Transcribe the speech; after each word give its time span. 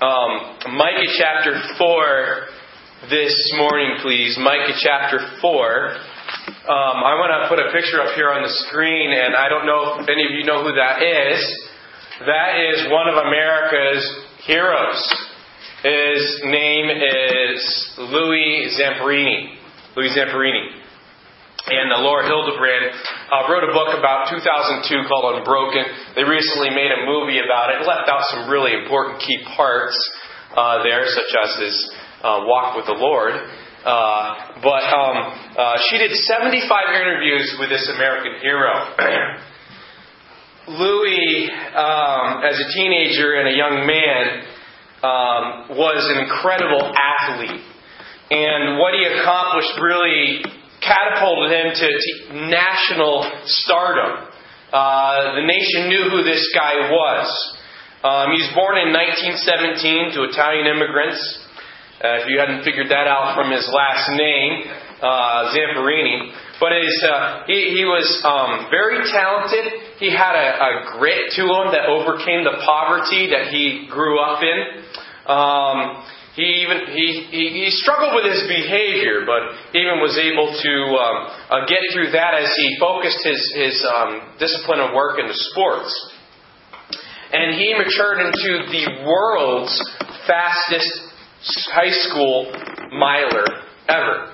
um, 0.00 0.76
Micah 0.80 1.12
chapter 1.18 1.60
4 1.76 2.46
this 3.10 3.36
morning, 3.58 4.00
please. 4.00 4.38
Micah 4.40 4.72
chapter 4.80 5.20
4. 5.42 5.44
Um, 5.44 6.96
I 7.04 7.20
want 7.20 7.36
to 7.36 7.48
put 7.52 7.60
a 7.60 7.70
picture 7.70 8.00
up 8.00 8.14
here 8.16 8.32
on 8.32 8.42
the 8.42 8.52
screen, 8.68 9.12
and 9.12 9.36
I 9.36 9.48
don't 9.50 9.66
know 9.66 10.00
if 10.00 10.08
any 10.08 10.24
of 10.24 10.32
you 10.32 10.44
know 10.44 10.64
who 10.64 10.72
that 10.72 11.04
is. 11.04 11.44
That 12.24 12.64
is 12.64 12.88
one 12.88 13.12
of 13.12 13.20
America's 13.20 14.04
heroes. 14.48 15.04
His 15.84 16.40
name 16.44 16.88
is 16.88 17.94
Louis 17.98 18.72
Zamperini. 18.80 19.56
Louis 19.96 20.16
Zamperini. 20.16 20.80
And 21.68 21.92
uh, 21.92 22.00
Laura 22.00 22.24
Hillenbrand 22.24 22.96
uh, 23.30 23.46
wrote 23.46 23.62
a 23.62 23.72
book 23.72 23.94
about 23.94 24.26
2002 24.26 25.06
called 25.06 25.38
Unbroken. 25.38 25.86
They 26.18 26.26
recently 26.26 26.70
made 26.70 26.90
a 26.90 27.06
movie 27.06 27.38
about 27.38 27.70
it. 27.70 27.86
Left 27.86 28.10
out 28.10 28.26
some 28.34 28.50
really 28.50 28.74
important 28.74 29.22
key 29.22 29.38
parts 29.54 29.94
uh, 30.56 30.82
there, 30.82 31.06
such 31.06 31.30
as 31.38 31.50
his 31.62 31.76
uh, 32.22 32.42
walk 32.42 32.76
with 32.76 32.86
the 32.86 32.98
Lord. 32.98 33.34
Uh, 33.86 34.60
but 34.60 34.82
um, 34.92 35.16
uh, 35.56 35.78
she 35.88 35.98
did 35.98 36.10
75 36.12 36.68
interviews 37.00 37.56
with 37.58 37.70
this 37.70 37.88
American 37.94 38.34
hero. 38.42 38.74
Louis, 40.68 41.48
um, 41.74 42.42
as 42.44 42.58
a 42.60 42.68
teenager 42.74 43.40
and 43.40 43.48
a 43.48 43.56
young 43.56 43.86
man, 43.86 44.44
um, 45.02 45.78
was 45.78 46.04
an 46.12 46.18
incredible 46.18 46.92
athlete. 46.92 47.62
And 48.30 48.78
what 48.78 48.94
he 48.94 49.06
accomplished 49.06 49.72
really 49.80 50.44
catapulted 50.90 51.54
him 51.54 51.68
to, 51.70 51.86
to 51.86 52.10
national 52.50 53.22
stardom. 53.46 54.26
Uh, 54.72 55.38
the 55.38 55.46
nation 55.46 55.86
knew 55.86 56.10
who 56.10 56.22
this 56.26 56.42
guy 56.50 56.90
was. 56.90 57.26
Um, 58.02 58.34
he 58.34 58.42
was 58.42 58.50
born 58.58 58.74
in 58.82 58.90
1917 58.90 60.18
to 60.18 60.26
Italian 60.26 60.66
immigrants. 60.66 61.20
Uh, 62.02 62.24
if 62.24 62.26
you 62.26 62.40
hadn't 62.40 62.64
figured 62.64 62.90
that 62.90 63.06
out 63.06 63.36
from 63.36 63.52
his 63.52 63.68
last 63.70 64.08
name, 64.16 64.66
uh, 65.02 65.52
Zamperini. 65.52 66.32
But 66.58 66.72
his, 66.76 66.96
uh, 67.04 67.44
he, 67.46 67.76
he 67.76 67.84
was 67.84 68.08
um, 68.24 68.68
very 68.70 69.04
talented. 69.12 69.96
He 69.98 70.10
had 70.10 70.32
a, 70.32 70.48
a 70.58 70.72
grit 70.96 71.32
to 71.36 71.42
him 71.44 71.72
that 71.72 71.86
overcame 71.88 72.44
the 72.44 72.56
poverty 72.64 73.30
that 73.32 73.52
he 73.52 73.88
grew 73.90 74.20
up 74.20 74.42
in. 74.42 74.58
Um, 75.28 76.04
he 76.36 76.62
even 76.62 76.94
he, 76.94 77.26
he, 77.30 77.70
struggled 77.70 78.14
with 78.14 78.30
his 78.30 78.46
behavior, 78.46 79.26
but 79.26 79.50
even 79.74 79.98
was 79.98 80.14
able 80.14 80.46
to 80.46 80.74
um, 80.94 81.16
uh, 81.50 81.66
get 81.66 81.82
through 81.92 82.12
that 82.12 82.34
as 82.38 82.54
he 82.54 82.78
focused 82.78 83.18
his 83.24 83.40
his 83.56 83.76
um, 83.82 84.36
discipline 84.38 84.78
of 84.78 84.94
work 84.94 85.18
into 85.18 85.34
sports. 85.34 85.90
And 87.32 87.54
he 87.54 87.74
matured 87.74 88.26
into 88.26 88.70
the 88.70 89.06
world's 89.06 89.74
fastest 90.26 90.90
high 91.70 91.90
school 91.90 92.50
miler 92.92 93.46
ever. 93.88 94.30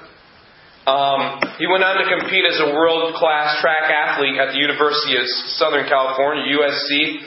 Um, 0.86 1.42
he 1.58 1.66
went 1.66 1.82
on 1.82 1.98
to 1.98 2.06
compete 2.06 2.44
as 2.46 2.62
a 2.62 2.70
world 2.70 3.14
class 3.18 3.58
track 3.60 3.90
athlete 3.90 4.38
at 4.38 4.54
the 4.54 4.60
University 4.62 5.18
of 5.18 5.26
Southern 5.58 5.88
California, 5.88 6.46
USC. 6.46 7.26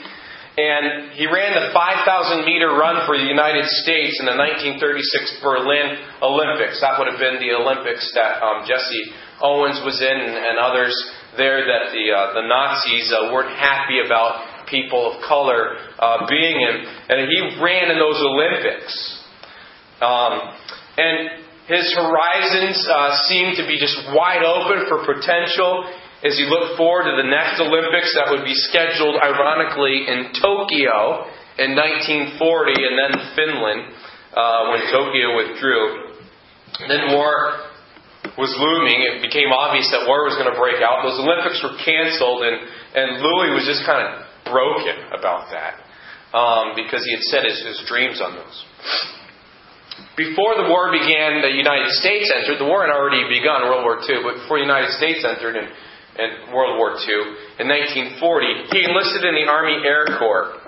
And 0.60 1.16
he 1.16 1.24
ran 1.24 1.56
the 1.56 1.72
5,000 1.72 2.44
meter 2.44 2.76
run 2.76 3.08
for 3.08 3.16
the 3.16 3.24
United 3.24 3.64
States 3.80 4.20
in 4.20 4.28
the 4.28 4.36
1936 4.36 5.40
Berlin 5.40 5.96
Olympics. 6.20 6.84
That 6.84 7.00
would 7.00 7.08
have 7.08 7.16
been 7.16 7.40
the 7.40 7.56
Olympics 7.56 8.04
that 8.12 8.44
um, 8.44 8.68
Jesse 8.68 9.08
Owens 9.40 9.80
was 9.80 10.04
in 10.04 10.12
and, 10.20 10.36
and 10.36 10.60
others 10.60 10.92
there 11.40 11.64
that 11.64 11.96
the, 11.96 12.04
uh, 12.12 12.36
the 12.36 12.44
Nazis 12.44 13.08
uh, 13.08 13.32
weren't 13.32 13.56
happy 13.56 14.04
about 14.04 14.68
people 14.68 15.16
of 15.16 15.24
color 15.24 15.80
uh, 15.96 16.28
being 16.28 16.60
in. 16.60 16.84
And 17.08 17.24
he 17.24 17.56
ran 17.56 17.88
in 17.88 17.96
those 17.96 18.20
Olympics. 18.20 18.92
Um, 20.04 20.60
and 21.00 21.40
his 21.72 21.88
horizons 21.96 22.84
uh, 22.84 23.16
seem 23.32 23.56
to 23.56 23.64
be 23.64 23.80
just 23.80 23.96
wide 24.12 24.44
open 24.44 24.84
for 24.92 25.08
potential 25.08 25.88
as 26.22 26.36
he 26.36 26.44
looked 26.44 26.76
forward 26.76 27.08
to 27.08 27.16
the 27.16 27.28
next 27.28 27.60
Olympics 27.60 28.12
that 28.14 28.28
would 28.28 28.44
be 28.44 28.52
scheduled, 28.52 29.16
ironically, 29.16 30.04
in 30.04 30.36
Tokyo 30.36 31.28
in 31.56 31.72
1940 31.76 32.40
and 32.76 32.94
then 32.96 33.12
Finland 33.36 33.80
uh, 34.36 34.72
when 34.72 34.80
Tokyo 34.92 35.36
withdrew. 35.36 36.16
Then 36.88 37.16
war 37.16 37.68
was 38.36 38.52
looming. 38.56 39.00
It 39.04 39.24
became 39.24 39.52
obvious 39.52 39.88
that 39.92 40.04
war 40.04 40.28
was 40.28 40.36
going 40.36 40.48
to 40.48 40.56
break 40.60 40.80
out. 40.84 41.04
Those 41.04 41.20
Olympics 41.20 41.60
were 41.64 41.76
canceled, 41.80 42.44
and, 42.44 42.56
and 42.96 43.08
Louis 43.20 43.56
was 43.56 43.64
just 43.64 43.84
kind 43.88 44.04
of 44.04 44.24
broken 44.44 44.96
about 45.12 45.52
that 45.52 45.80
um, 46.36 46.76
because 46.76 47.04
he 47.04 47.12
had 47.16 47.24
set 47.32 47.42
his, 47.44 47.60
his 47.64 47.80
dreams 47.88 48.20
on 48.20 48.36
those. 48.36 48.56
Before 50.16 50.56
the 50.56 50.68
war 50.68 50.92
began, 50.92 51.40
the 51.40 51.52
United 51.52 51.92
States 51.96 52.32
entered. 52.32 52.60
The 52.60 52.68
war 52.68 52.84
had 52.84 52.92
already 52.92 53.24
begun, 53.28 53.68
World 53.68 53.84
War 53.84 54.00
II, 54.00 54.24
but 54.24 54.44
before 54.44 54.60
the 54.60 54.68
United 54.68 54.92
States 54.96 55.24
entered 55.24 55.56
in, 55.56 55.68
in 56.18 56.54
World 56.54 56.78
War 56.78 56.98
II, 56.98 57.20
in 57.60 57.66
1940, 57.68 58.72
he 58.72 58.84
enlisted 58.84 59.22
in 59.24 59.34
the 59.34 59.46
Army 59.46 59.78
Air 59.84 60.06
Corps. 60.18 60.58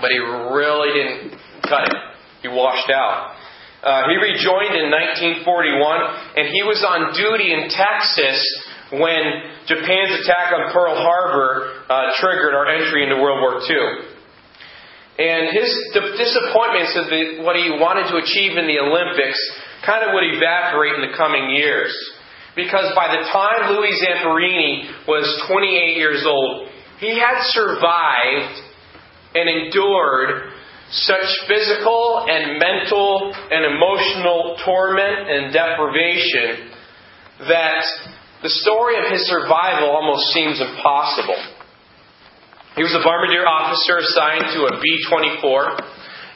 But 0.00 0.10
he 0.10 0.18
really 0.18 0.92
didn't 0.94 1.38
cut 1.66 1.88
it. 1.88 1.98
He 2.42 2.48
washed 2.48 2.90
out. 2.90 3.34
Uh, 3.82 4.06
he 4.06 4.14
rejoined 4.14 4.78
in 4.78 4.94
1941, 5.42 6.38
and 6.38 6.46
he 6.54 6.62
was 6.62 6.78
on 6.86 7.10
duty 7.18 7.50
in 7.50 7.66
Texas 7.66 8.38
when 8.94 9.66
Japan's 9.66 10.22
attack 10.22 10.54
on 10.54 10.70
Pearl 10.70 10.94
Harbor 10.94 11.82
uh, 11.90 12.14
triggered 12.22 12.54
our 12.54 12.70
entry 12.70 13.02
into 13.02 13.18
World 13.18 13.42
War 13.42 13.58
II. 13.58 14.12
And 15.18 15.50
his 15.50 15.68
disappointments 15.92 16.94
of 16.94 17.10
the, 17.10 17.42
what 17.42 17.58
he 17.58 17.74
wanted 17.74 18.08
to 18.14 18.22
achieve 18.22 18.56
in 18.56 18.70
the 18.70 18.78
Olympics 18.80 19.38
kind 19.84 20.06
of 20.06 20.14
would 20.14 20.24
evaporate 20.24 20.94
in 20.96 21.10
the 21.10 21.16
coming 21.18 21.50
years. 21.50 21.92
Because 22.54 22.92
by 22.94 23.16
the 23.16 23.28
time 23.32 23.72
Louis 23.72 23.96
Zamperini 23.96 25.06
was 25.08 25.24
28 25.48 25.96
years 25.96 26.24
old, 26.26 26.68
he 27.00 27.18
had 27.18 27.40
survived 27.48 28.60
and 29.34 29.48
endured 29.48 30.52
such 30.90 31.24
physical 31.48 32.26
and 32.28 32.60
mental 32.60 33.32
and 33.32 33.64
emotional 33.64 34.56
torment 34.64 35.30
and 35.30 35.52
deprivation 35.52 36.68
that 37.48 37.84
the 38.42 38.50
story 38.50 39.00
of 39.00 39.10
his 39.10 39.26
survival 39.26 39.88
almost 39.88 40.34
seems 40.34 40.60
impossible. 40.60 41.40
He 42.76 42.82
was 42.82 42.92
a 42.92 43.00
bombardier 43.00 43.48
officer 43.48 43.98
assigned 43.98 44.52
to 44.52 44.68
a 44.68 44.80
B 44.80 44.86
24, 45.08 45.80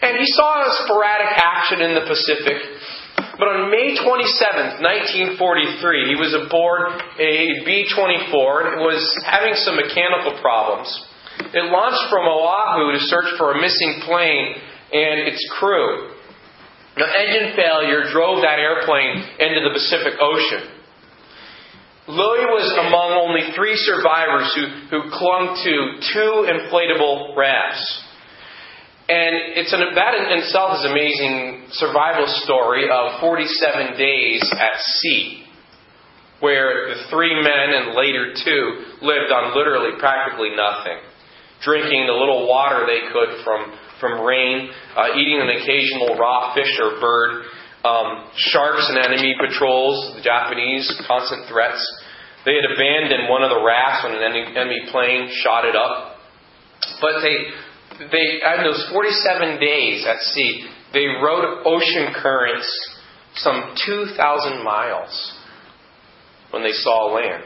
and 0.03 0.17
he 0.17 0.27
saw 0.33 0.65
sporadic 0.85 1.33
action 1.37 1.81
in 1.81 1.95
the 1.95 2.05
Pacific. 2.09 2.57
But 3.37 3.53
on 3.53 3.69
May 3.69 3.93
27, 3.93 4.81
1943, 4.81 6.09
he 6.09 6.17
was 6.17 6.33
aboard 6.33 6.97
a 7.21 7.35
B 7.69 7.85
24 7.85 8.33
and 8.73 8.81
was 8.81 9.05
having 9.29 9.53
some 9.61 9.77
mechanical 9.77 10.41
problems. 10.41 10.89
It 11.53 11.69
launched 11.69 12.09
from 12.09 12.25
Oahu 12.25 12.97
to 12.97 13.01
search 13.13 13.37
for 13.37 13.53
a 13.53 13.61
missing 13.61 14.01
plane 14.09 14.57
and 14.89 15.29
its 15.29 15.45
crew. 15.61 16.17
Now, 16.97 17.13
engine 17.13 17.53
failure 17.53 18.09
drove 18.09 18.41
that 18.41 18.57
airplane 18.57 19.21
into 19.37 19.61
the 19.69 19.73
Pacific 19.77 20.17
Ocean. 20.17 20.73
Louis 22.09 22.47
was 22.49 22.73
among 22.89 23.21
only 23.21 23.53
three 23.53 23.77
survivors 23.77 24.49
who, 24.57 24.65
who 24.89 25.11
clung 25.13 25.61
to 25.61 25.75
two 26.15 26.33
inflatable 26.49 27.37
rafts. 27.37 27.85
And 29.07 29.55
it's 29.55 29.71
an, 29.71 29.95
that 29.95 30.13
in 30.19 30.43
itself 30.43 30.83
is 30.83 30.85
an 30.85 30.91
amazing 30.91 31.71
survival 31.79 32.27
story 32.43 32.91
of 32.91 33.21
47 33.23 33.95
days 33.95 34.43
at 34.51 34.83
sea, 34.99 35.47
where 36.43 36.91
the 36.91 37.07
three 37.07 37.31
men 37.39 37.71
and 37.71 37.95
later 37.95 38.35
two 38.35 38.99
lived 39.07 39.31
on 39.31 39.55
literally 39.55 39.95
practically 40.03 40.51
nothing, 40.59 40.99
drinking 41.63 42.11
the 42.11 42.19
little 42.19 42.51
water 42.51 42.83
they 42.83 43.07
could 43.15 43.47
from, 43.47 43.79
from 44.03 44.27
rain, 44.27 44.75
uh, 44.99 45.15
eating 45.15 45.39
an 45.39 45.55
occasional 45.55 46.19
raw 46.19 46.51
fish 46.53 46.75
or 46.83 46.99
bird, 46.99 47.47
um, 47.87 48.27
sharks 48.35 48.91
and 48.91 48.99
enemy 48.99 49.39
patrols, 49.39 50.19
the 50.19 50.23
Japanese, 50.23 50.83
constant 51.07 51.47
threats. 51.47 51.79
They 52.43 52.59
had 52.59 52.67
abandoned 52.75 53.31
one 53.31 53.47
of 53.47 53.51
the 53.55 53.63
rafts 53.63 54.03
when 54.03 54.19
an 54.19 54.51
enemy 54.51 54.91
plane 54.91 55.31
shot 55.47 55.65
it 55.65 55.79
up. 55.79 56.19
But 57.01 57.23
they, 57.23 57.55
they, 57.99 58.41
those 58.63 58.89
47 58.93 59.61
days 59.61 60.07
at 60.07 60.21
sea, 60.21 60.69
they 60.93 61.07
rode 61.23 61.63
ocean 61.65 62.13
currents 62.15 62.69
some 63.37 63.75
2,000 63.85 64.65
miles 64.65 65.39
when 66.51 66.63
they 66.63 66.73
saw 66.73 67.15
land. 67.15 67.45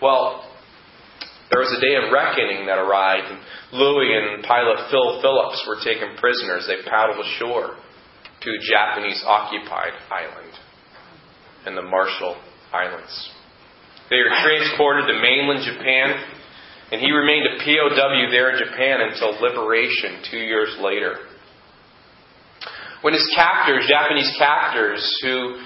Well, 0.00 0.46
there 1.50 1.60
was 1.60 1.72
a 1.72 1.80
day 1.80 1.94
of 1.96 2.12
reckoning 2.12 2.66
that 2.66 2.78
arrived, 2.78 3.30
and 3.30 3.40
Louis 3.72 4.12
and 4.12 4.42
pilot 4.44 4.90
Phil 4.90 5.20
Phillips 5.22 5.64
were 5.66 5.78
taken 5.82 6.16
prisoners. 6.18 6.66
They 6.66 6.82
paddled 6.88 7.24
ashore 7.24 7.78
to 8.42 8.48
a 8.50 8.60
Japanese 8.62 9.22
occupied 9.26 9.94
island 10.10 10.52
in 11.66 11.74
the 11.74 11.82
Marshall 11.82 12.36
Islands. 12.72 13.30
They 14.10 14.18
were 14.18 14.34
transported 14.42 15.06
to 15.08 15.14
mainland 15.18 15.66
Japan. 15.66 16.35
And 16.92 17.00
he 17.00 17.10
remained 17.10 17.46
a 17.46 17.58
POW 17.58 18.30
there 18.30 18.50
in 18.50 18.64
Japan 18.64 19.00
until 19.00 19.34
liberation 19.40 20.22
two 20.30 20.38
years 20.38 20.76
later. 20.80 21.16
When 23.02 23.12
his 23.12 23.28
captors, 23.34 23.86
Japanese 23.88 24.32
captors, 24.38 25.02
who 25.22 25.60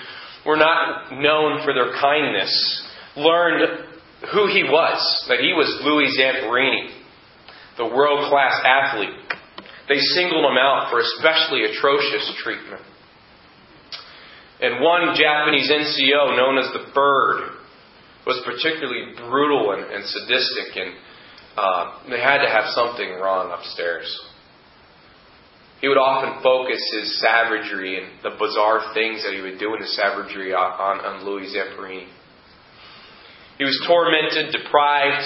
were 0.47 0.57
not 0.57 1.13
known 1.13 1.63
for 1.65 1.75
their 1.75 1.93
kindness, 2.01 2.89
learned 3.17 3.85
who 4.33 4.47
he 4.49 4.65
was, 4.65 5.27
that 5.29 5.41
he 5.41 5.53
was 5.53 5.69
Louis 5.85 6.09
Zamperini, 6.19 6.91
the 7.77 7.87
world 7.87 8.31
class 8.31 8.61
athlete, 8.65 9.17
they 9.89 9.99
singled 9.99 10.45
him 10.45 10.57
out 10.57 10.89
for 10.91 11.01
especially 11.01 11.65
atrocious 11.65 12.33
treatment. 12.43 12.83
And 14.61 14.85
one 14.85 15.17
Japanese 15.17 15.71
NCO, 15.71 16.37
known 16.37 16.59
as 16.59 16.71
the 16.73 16.93
Bird, 16.93 17.57
was 18.27 18.41
particularly 18.45 19.17
brutal 19.17 19.73
and, 19.73 19.91
and 19.91 20.05
sadistic, 20.05 20.77
and 20.77 20.93
uh, 21.61 22.09
they 22.09 22.21
had 22.21 22.41
to 22.41 22.49
have 22.49 22.73
something 22.73 23.21
wrong 23.21 23.53
upstairs. 23.53 24.09
He 25.81 25.89
would 25.89 26.01
often 26.01 26.43
focus 26.43 26.81
his 26.93 27.21
savagery 27.21 28.01
and 28.01 28.21
the 28.23 28.37
bizarre 28.37 28.93
things 28.93 29.25
that 29.25 29.33
he 29.33 29.41
would 29.41 29.59
do 29.59 29.73
in 29.77 29.81
his 29.81 29.97
savagery 29.97 30.53
on, 30.53 31.01
on 31.01 31.25
Louis 31.25 31.53
Zamperini. 31.53 32.09
He 33.57 33.65
was 33.65 33.77
tormented, 33.89 34.53
deprived. 34.53 35.25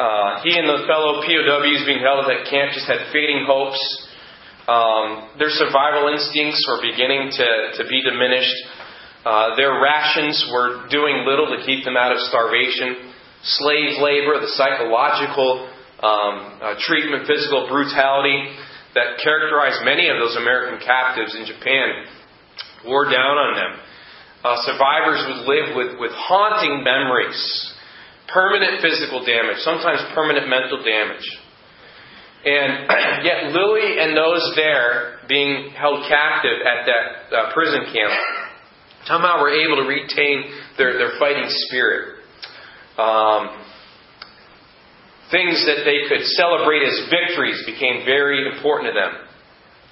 Uh, 0.00 0.44
he 0.44 0.52
and 0.52 0.68
the 0.68 0.84
fellow 0.88 1.24
POWs 1.24 1.84
being 1.88 2.04
held 2.04 2.28
at 2.28 2.48
camp 2.48 2.72
just 2.72 2.88
had 2.88 3.08
fading 3.12 3.44
hopes. 3.48 3.80
Um, 4.68 5.36
their 5.40 5.52
survival 5.52 6.12
instincts 6.12 6.60
were 6.68 6.84
beginning 6.84 7.32
to, 7.32 7.48
to 7.80 7.82
be 7.88 8.04
diminished. 8.04 8.56
Uh, 9.24 9.56
their 9.56 9.80
rations 9.80 10.36
were 10.52 10.88
doing 10.88 11.24
little 11.24 11.48
to 11.56 11.64
keep 11.64 11.84
them 11.84 11.96
out 11.96 12.12
of 12.12 12.20
starvation. 12.28 13.05
Slave 13.46 14.02
labor, 14.02 14.42
the 14.42 14.50
psychological 14.58 15.70
um, 16.02 16.34
uh, 16.58 16.74
treatment, 16.82 17.30
physical 17.30 17.70
brutality 17.70 18.50
that 18.98 19.22
characterized 19.22 19.84
many 19.84 20.08
of 20.08 20.18
those 20.18 20.34
American 20.34 20.82
captives 20.82 21.36
in 21.36 21.46
Japan 21.46 22.10
wore 22.84 23.06
down 23.06 23.38
on 23.38 23.52
them. 23.54 23.72
Uh, 24.42 24.56
survivors 24.66 25.22
would 25.30 25.42
live 25.46 25.68
with, 25.76 26.00
with 26.00 26.12
haunting 26.14 26.82
memories, 26.82 27.38
permanent 28.28 28.82
physical 28.82 29.24
damage, 29.24 29.58
sometimes 29.62 30.00
permanent 30.14 30.48
mental 30.48 30.82
damage. 30.82 31.26
And 32.46 32.86
yet, 33.26 33.52
Lily 33.52 33.98
and 33.98 34.16
those 34.16 34.42
there 34.56 35.18
being 35.28 35.70
held 35.70 36.06
captive 36.08 36.58
at 36.62 36.86
that 36.86 37.04
uh, 37.30 37.52
prison 37.52 37.86
camp 37.92 38.12
somehow 39.06 39.40
were 39.40 39.50
able 39.50 39.82
to 39.82 39.88
retain 39.88 40.50
their, 40.78 40.98
their 40.98 41.18
fighting 41.18 41.46
spirit. 41.68 42.15
Um, 42.96 43.62
things 45.30 45.66
that 45.66 45.84
they 45.84 46.08
could 46.08 46.24
celebrate 46.38 46.82
as 46.82 47.08
victories 47.10 47.62
became 47.66 48.04
very 48.04 48.46
important 48.46 48.92
to 48.92 48.94
them. 48.94 49.12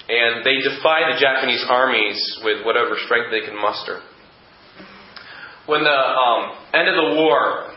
And 0.08 0.44
they 0.44 0.60
defied 0.60 1.14
the 1.14 1.20
Japanese 1.20 1.64
armies 1.68 2.40
with 2.44 2.64
whatever 2.64 2.96
strength 3.04 3.30
they 3.30 3.40
could 3.40 3.58
muster. 3.58 4.00
When 5.66 5.82
the 5.82 5.90
um, 5.90 6.56
end 6.74 6.88
of 6.88 6.94
the 6.94 7.16
war 7.16 7.72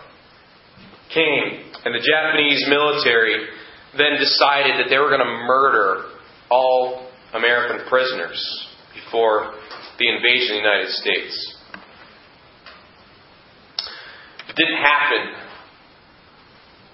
came, 1.14 1.72
and 1.86 1.96
the 1.96 2.04
Japanese 2.04 2.66
military 2.68 3.48
then 3.98 4.20
decided 4.20 4.76
that 4.80 4.88
they 4.90 4.98
were 4.98 5.10
going 5.10 5.24
to 5.24 5.44
murder 5.48 6.04
all 6.52 7.10
American 7.34 7.88
prisoners 7.88 8.68
before 8.94 9.54
the 10.00 10.08
invasion 10.10 10.58
of 10.58 10.64
the 10.64 10.68
United 10.68 10.92
States. 10.92 11.56
It 14.47 14.47
didn't 14.58 14.78
happen 14.78 15.34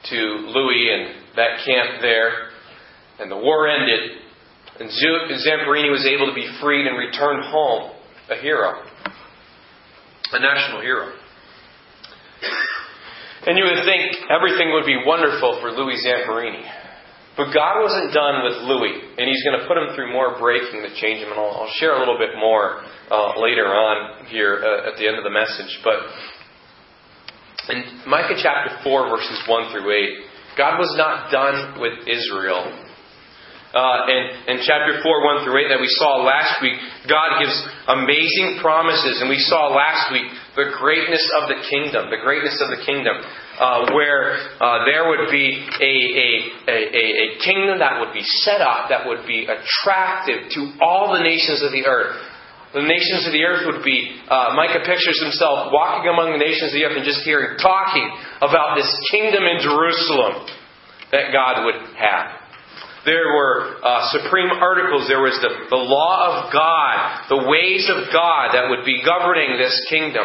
to 0.09 0.17
Louis 0.51 0.89
and 0.91 1.35
that 1.35 1.65
camp 1.65 2.01
there, 2.01 2.49
and 3.19 3.31
the 3.31 3.37
war 3.37 3.67
ended, 3.67 4.19
and 4.79 4.89
Zamperini 4.89 5.89
was 5.91 6.05
able 6.05 6.27
to 6.27 6.33
be 6.35 6.47
freed 6.61 6.87
and 6.87 6.97
return 6.97 7.41
home 7.43 7.91
a 8.29 8.35
hero, 8.35 8.81
a 10.31 10.39
national 10.39 10.81
hero. 10.81 11.13
And 13.45 13.57
you 13.57 13.65
would 13.65 13.83
think 13.83 14.23
everything 14.31 14.71
would 14.71 14.85
be 14.85 15.03
wonderful 15.05 15.59
for 15.59 15.71
Louis 15.71 15.99
Zamperini. 15.99 16.63
But 17.35 17.51
God 17.51 17.81
wasn't 17.81 18.13
done 18.13 18.45
with 18.45 18.61
Louis, 18.69 18.93
and 19.17 19.27
He's 19.27 19.43
going 19.43 19.59
to 19.59 19.67
put 19.67 19.75
him 19.75 19.95
through 19.95 20.13
more 20.13 20.37
breaking 20.37 20.85
to 20.85 20.93
change 20.95 21.19
him, 21.19 21.31
and 21.31 21.39
I'll, 21.39 21.65
I'll 21.65 21.73
share 21.75 21.95
a 21.95 21.99
little 21.99 22.17
bit 22.17 22.37
more 22.37 22.83
uh, 23.09 23.39
later 23.41 23.65
on 23.67 24.25
here 24.27 24.61
uh, 24.63 24.91
at 24.91 24.97
the 24.97 25.07
end 25.07 25.17
of 25.17 25.23
the 25.25 25.33
message. 25.33 25.81
But 25.83 25.97
in 27.69 27.83
Micah 28.07 28.35
chapter 28.35 28.75
4, 28.83 29.09
verses 29.09 29.39
1 29.47 29.71
through 29.71 29.87
8, 29.87 30.57
God 30.57 30.77
was 30.79 30.93
not 30.97 31.31
done 31.31 31.79
with 31.79 32.07
Israel. 32.07 32.67
Uh, 33.73 34.05
in, 34.05 34.53
in 34.53 34.57
chapter 34.61 35.01
4, 35.01 35.41
1 35.41 35.45
through 35.45 35.65
8, 35.65 35.73
that 35.73 35.81
we 35.81 35.89
saw 35.97 36.21
last 36.21 36.61
week, 36.61 36.77
God 37.09 37.41
gives 37.41 37.57
amazing 37.87 38.61
promises. 38.61 39.17
And 39.23 39.29
we 39.31 39.39
saw 39.39 39.73
last 39.73 40.11
week 40.11 40.29
the 40.53 40.77
greatness 40.77 41.25
of 41.41 41.49
the 41.49 41.57
kingdom, 41.71 42.11
the 42.11 42.21
greatness 42.21 42.61
of 42.61 42.69
the 42.69 42.85
kingdom, 42.85 43.17
uh, 43.57 43.89
where 43.95 44.37
uh, 44.61 44.85
there 44.85 45.09
would 45.09 45.31
be 45.31 45.57
a, 45.57 45.93
a, 46.19 46.29
a, 46.69 47.01
a 47.17 47.27
kingdom 47.41 47.79
that 47.79 47.97
would 47.97 48.13
be 48.13 48.21
set 48.45 48.61
up, 48.61 48.93
that 48.93 49.07
would 49.07 49.25
be 49.25 49.49
attractive 49.49 50.51
to 50.53 50.77
all 50.83 51.15
the 51.17 51.23
nations 51.23 51.63
of 51.63 51.71
the 51.71 51.87
earth 51.87 52.32
the 52.73 52.81
nations 52.81 53.29
of 53.29 53.31
the 53.31 53.45
earth 53.45 53.69
would 53.69 53.85
be. 53.85 54.09
Uh, 54.25 54.57
Micah 54.57 54.81
pictures 54.81 55.21
himself 55.21 55.69
walking 55.69 56.09
among 56.09 56.33
the 56.33 56.41
nations 56.41 56.73
of 56.73 56.75
the 56.75 56.85
earth 56.89 56.97
and 56.97 57.05
just 57.05 57.21
hearing, 57.21 57.57
talking 57.61 58.09
about 58.41 58.75
this 58.75 58.89
kingdom 59.13 59.45
in 59.45 59.61
Jerusalem 59.61 60.49
that 61.13 61.29
God 61.29 61.69
would 61.69 61.79
have. 62.01 62.43
There 63.05 63.35
were 63.35 63.77
uh, 63.83 64.09
supreme 64.15 64.49
articles. 64.49 65.05
There 65.11 65.21
was 65.21 65.37
the, 65.43 65.69
the 65.69 65.83
law 65.83 66.33
of 66.33 66.53
God, 66.55 67.29
the 67.29 67.45
ways 67.45 67.85
of 67.91 68.09
God 68.09 68.55
that 68.55 68.71
would 68.71 68.87
be 68.87 69.03
governing 69.03 69.59
this 69.59 69.75
kingdom. 69.91 70.23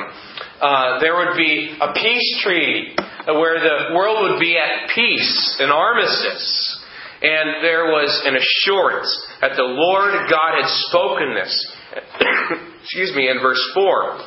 Uh, 0.63 1.01
there 1.03 1.17
would 1.19 1.37
be 1.37 1.75
a 1.75 1.93
peace 1.93 2.31
treaty 2.43 2.95
where 3.27 3.59
the 3.61 3.95
world 3.95 4.31
would 4.31 4.41
be 4.41 4.57
at 4.57 4.89
peace, 4.95 5.59
an 5.59 5.71
armistice. 5.71 6.47
And 7.21 7.67
there 7.67 7.91
was 7.91 8.15
an 8.25 8.39
assurance 8.39 9.11
that 9.43 9.59
the 9.59 9.67
Lord 9.67 10.31
God 10.31 10.63
had 10.63 10.71
spoken 10.87 11.35
this 11.35 11.51
excuse 12.83 13.15
me, 13.15 13.29
in 13.29 13.41
verse 13.41 13.63
4. 13.75 14.19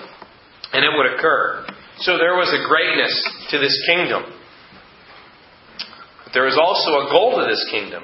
And 0.74 0.86
it 0.86 0.92
would 0.96 1.18
occur. 1.18 1.66
So 2.00 2.18
there 2.18 2.36
was 2.36 2.50
a 2.50 2.66
greatness 2.68 3.14
to 3.52 3.60
this 3.60 3.76
kingdom. 3.88 4.24
But 6.24 6.34
there 6.34 6.48
was 6.48 6.58
also 6.58 7.06
a 7.06 7.12
goal 7.12 7.38
to 7.38 7.46
this 7.50 7.62
kingdom. 7.70 8.04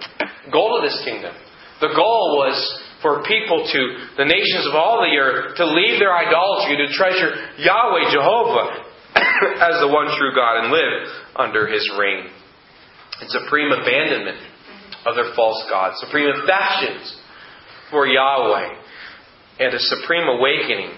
Goal 0.52 0.82
to 0.82 0.88
this 0.88 1.02
kingdom. 1.06 1.34
The 1.80 1.94
goal 1.96 2.42
was 2.42 2.58
for 3.02 3.24
people 3.24 3.64
to, 3.64 3.82
the 4.18 4.26
nations 4.26 4.66
of 4.66 4.74
all 4.74 5.06
the 5.06 5.16
earth, 5.16 5.56
to 5.58 5.66
leave 5.66 6.00
their 6.00 6.14
idolatry, 6.14 6.78
to 6.82 6.94
treasure 6.94 7.38
Yahweh, 7.62 8.10
Jehovah, 8.12 8.84
as 9.62 9.80
the 9.80 9.90
one 9.90 10.10
true 10.18 10.34
God 10.34 10.66
and 10.66 10.74
live 10.74 11.06
under 11.36 11.68
his 11.68 11.86
reign. 11.98 12.30
And 13.22 13.30
supreme 13.30 13.72
abandonment 13.72 14.42
of 15.06 15.16
their 15.16 15.34
false 15.36 15.64
gods, 15.70 16.02
supreme 16.02 16.30
affections 16.30 17.18
for 17.90 18.06
Yahweh 18.06 18.87
and 19.60 19.74
a 19.74 19.80
supreme 19.80 20.28
awakening. 20.28 20.92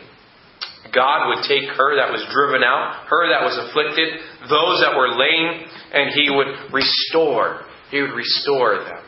God 0.93 1.29
would 1.29 1.43
take 1.47 1.69
her 1.69 1.95
that 1.97 2.11
was 2.11 2.25
driven 2.33 2.63
out, 2.63 3.05
her 3.07 3.29
that 3.29 3.43
was 3.43 3.57
afflicted, 3.69 4.19
those 4.49 4.81
that 4.81 4.95
were 4.97 5.09
lame, 5.09 5.67
and 5.93 6.11
He 6.13 6.29
would 6.29 6.73
restore. 6.73 7.61
He 7.91 8.01
would 8.01 8.13
restore 8.13 8.83
them. 8.83 9.03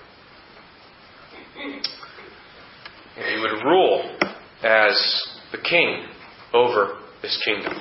And 3.17 3.25
He 3.35 3.39
would 3.41 3.63
rule 3.65 4.17
as 4.63 5.27
the 5.51 5.57
king 5.57 6.05
over 6.53 6.99
this 7.21 7.41
kingdom. 7.45 7.73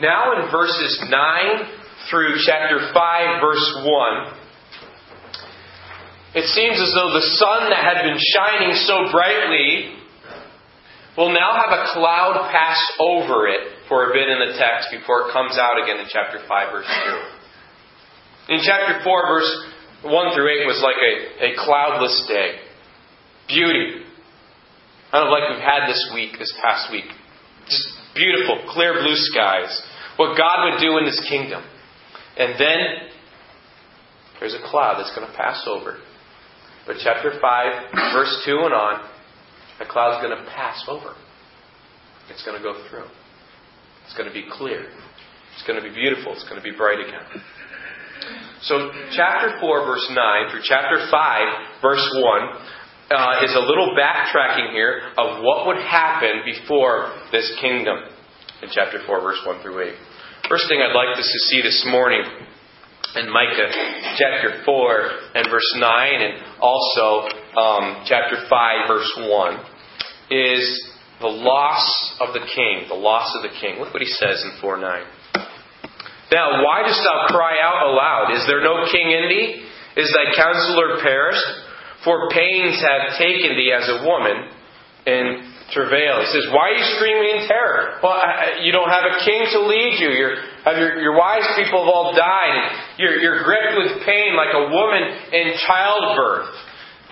Now 0.00 0.32
in 0.40 0.50
verses 0.50 1.04
9 1.08 1.68
through 2.10 2.36
chapter 2.46 2.90
5, 2.94 3.40
verse 3.40 3.76
1, 3.84 4.41
it 6.34 6.48
seems 6.48 6.80
as 6.80 6.92
though 6.96 7.12
the 7.12 7.26
sun 7.36 7.68
that 7.68 7.82
had 7.84 8.08
been 8.08 8.16
shining 8.16 8.72
so 8.88 9.12
brightly 9.12 10.00
will 11.16 11.28
now 11.28 11.52
have 11.60 11.72
a 11.76 11.92
cloud 11.92 12.48
pass 12.50 12.80
over 12.98 13.48
it 13.48 13.84
for 13.88 14.08
a 14.08 14.12
bit 14.14 14.28
in 14.28 14.40
the 14.40 14.56
text 14.56 14.88
before 14.90 15.28
it 15.28 15.32
comes 15.32 15.58
out 15.60 15.76
again 15.82 16.00
in 16.00 16.06
chapter 16.08 16.40
5, 16.40 16.72
verse 16.72 16.88
2. 18.48 18.54
In 18.54 18.60
chapter 18.64 19.04
4, 19.04 19.26
verse 19.28 19.50
1 20.02 20.34
through 20.34 20.48
8 20.64 20.66
was 20.66 20.80
like 20.80 20.96
a, 20.96 21.52
a 21.52 21.64
cloudless 21.64 22.24
day. 22.28 22.64
Beauty. 23.46 24.08
Kind 25.12 25.28
of 25.28 25.30
like 25.30 25.52
we've 25.52 25.60
had 25.60 25.86
this 25.86 26.00
week, 26.14 26.38
this 26.38 26.52
past 26.64 26.90
week. 26.90 27.04
Just 27.68 27.86
beautiful, 28.14 28.64
clear 28.72 28.94
blue 28.94 29.14
skies. 29.14 29.82
What 30.16 30.38
God 30.38 30.72
would 30.72 30.80
do 30.80 30.96
in 30.96 31.04
His 31.04 31.20
kingdom. 31.28 31.62
And 32.38 32.58
then 32.58 33.12
there's 34.40 34.54
a 34.54 34.64
cloud 34.64 34.96
that's 34.98 35.14
going 35.14 35.28
to 35.28 35.36
pass 35.36 35.68
over. 35.68 35.98
But 36.86 36.96
chapter 37.02 37.38
5, 37.40 38.12
verse 38.12 38.42
2 38.44 38.58
and 38.64 38.74
on, 38.74 39.08
the 39.78 39.86
cloud's 39.86 40.22
going 40.22 40.36
to 40.36 40.50
pass 40.50 40.84
over. 40.88 41.14
It's 42.28 42.44
going 42.44 42.56
to 42.56 42.62
go 42.62 42.74
through. 42.88 43.06
It's 44.04 44.16
going 44.16 44.28
to 44.28 44.34
be 44.34 44.46
clear. 44.50 44.86
It's 45.54 45.66
going 45.66 45.80
to 45.80 45.86
be 45.86 45.94
beautiful. 45.94 46.32
It's 46.32 46.44
going 46.44 46.56
to 46.56 46.62
be 46.62 46.76
bright 46.76 46.98
again. 46.98 47.42
So, 48.62 48.90
chapter 49.14 49.58
4, 49.60 49.86
verse 49.86 50.06
9 50.10 50.50
through 50.50 50.62
chapter 50.62 51.06
5, 51.10 51.82
verse 51.82 52.06
1, 52.14 52.42
uh, 53.10 53.44
is 53.44 53.54
a 53.54 53.60
little 53.60 53.94
backtracking 53.98 54.72
here 54.72 55.12
of 55.18 55.42
what 55.42 55.66
would 55.66 55.82
happen 55.82 56.42
before 56.44 57.12
this 57.30 57.52
kingdom 57.60 57.98
in 58.62 58.68
chapter 58.70 58.98
4, 59.04 59.20
verse 59.20 59.42
1 59.44 59.62
through 59.62 59.82
8. 59.82 59.94
First 60.48 60.66
thing 60.68 60.80
I'd 60.80 60.94
like 60.94 61.18
us 61.18 61.26
to 61.26 61.38
see 61.50 61.62
this 61.62 61.84
morning 61.90 62.22
in 63.16 63.30
Micah 63.30 63.68
chapter 64.16 64.62
4 64.64 65.10
and 65.34 65.46
verse 65.50 65.72
9, 65.76 66.22
and 66.22 66.34
also 66.60 67.28
um, 67.58 68.04
chapter 68.06 68.36
5, 68.48 68.88
verse 68.88 69.12
1, 69.18 69.58
is 70.30 70.88
the 71.20 71.28
loss 71.28 72.16
of 72.20 72.32
the 72.32 72.40
king. 72.40 72.88
The 72.88 72.94
loss 72.94 73.32
of 73.36 73.42
the 73.42 73.54
king. 73.60 73.78
Look 73.78 73.92
what 73.92 74.02
he 74.02 74.08
says 74.08 74.42
in 74.44 74.60
4 74.60 74.78
9. 74.78 75.04
Now, 76.32 76.64
why 76.64 76.82
dost 76.88 77.02
thou 77.04 77.26
cry 77.28 77.60
out 77.62 77.86
aloud? 77.92 78.34
Is 78.34 78.46
there 78.46 78.62
no 78.64 78.86
king 78.90 79.10
in 79.10 79.28
thee? 79.28 79.68
Is 80.00 80.10
thy 80.16 80.34
counselor 80.34 81.02
perished? 81.02 81.44
For 82.04 82.28
pains 82.30 82.80
have 82.80 83.18
taken 83.18 83.54
thee 83.54 83.70
as 83.70 83.88
a 83.88 84.04
woman 84.04 84.48
in 85.06 85.51
travail. 85.72 86.20
He 86.20 86.28
says, 86.30 86.46
Why 86.52 86.72
are 86.72 86.76
you 86.76 86.86
screaming 86.96 87.28
in 87.36 87.40
terror? 87.48 87.98
Well, 88.04 88.16
you 88.62 88.72
don't 88.72 88.88
have 88.92 89.04
a 89.08 89.24
king 89.24 89.42
to 89.56 89.60
lead 89.66 89.98
you. 89.98 90.12
Your, 90.12 90.32
your, 90.76 90.90
your 91.00 91.14
wise 91.16 91.48
people 91.56 91.84
have 91.84 91.90
all 91.90 92.12
died. 92.14 92.96
You're, 93.00 93.18
you're 93.18 93.42
gripped 93.44 93.74
with 93.76 94.04
pain 94.04 94.36
like 94.36 94.52
a 94.52 94.70
woman 94.70 95.02
in 95.32 95.56
childbirth. 95.66 96.52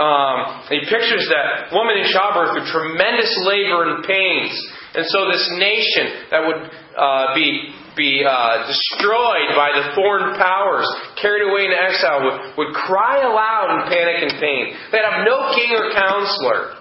Um, 0.01 0.65
he 0.73 0.81
pictures 0.89 1.29
that 1.29 1.77
woman 1.77 2.01
in 2.01 2.09
childbirth 2.09 2.57
with 2.57 2.73
tremendous 2.73 3.33
labor 3.45 3.85
and 3.85 4.05
pains. 4.05 4.55
And 4.97 5.05
so 5.07 5.29
this 5.29 5.45
nation 5.61 6.31
that 6.33 6.41
would 6.47 6.61
uh, 6.97 7.35
be 7.35 7.75
be 7.97 8.25
uh, 8.25 8.67
destroyed 8.67 9.51
by 9.59 9.69
the 9.75 9.93
foreign 9.95 10.39
powers, 10.39 10.89
carried 11.21 11.45
away 11.45 11.67
in 11.67 11.75
exile, 11.75 12.23
would, 12.25 12.57
would 12.57 12.73
cry 12.73 13.21
aloud 13.21 13.77
in 13.77 13.93
panic 13.93 14.25
and 14.25 14.41
pain. 14.41 14.73
They'd 14.93 15.05
have 15.05 15.27
no 15.27 15.53
king 15.53 15.75
or 15.77 15.93
counselor. 15.93 16.80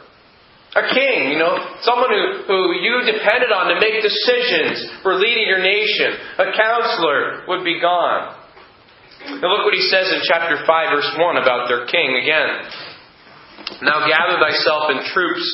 A 0.70 0.86
king, 0.94 1.34
you 1.34 1.40
know, 1.42 1.58
someone 1.82 2.14
who, 2.14 2.46
who 2.46 2.60
you 2.78 3.02
depended 3.02 3.50
on 3.50 3.74
to 3.74 3.82
make 3.82 4.06
decisions 4.06 5.02
for 5.02 5.18
leading 5.18 5.50
your 5.50 5.66
nation. 5.66 6.14
A 6.38 6.54
counselor 6.54 7.50
would 7.50 7.66
be 7.66 7.82
gone. 7.82 8.38
Now 9.42 9.50
look 9.50 9.66
what 9.66 9.74
he 9.74 9.82
says 9.90 10.14
in 10.14 10.22
chapter 10.30 10.62
5, 10.62 10.68
verse 10.68 11.12
1 11.18 11.38
about 11.42 11.68
their 11.68 11.90
king 11.90 12.22
again. 12.22 12.70
Now 13.82 14.06
gather 14.06 14.38
thyself 14.38 14.94
in 14.94 15.10
troops, 15.10 15.46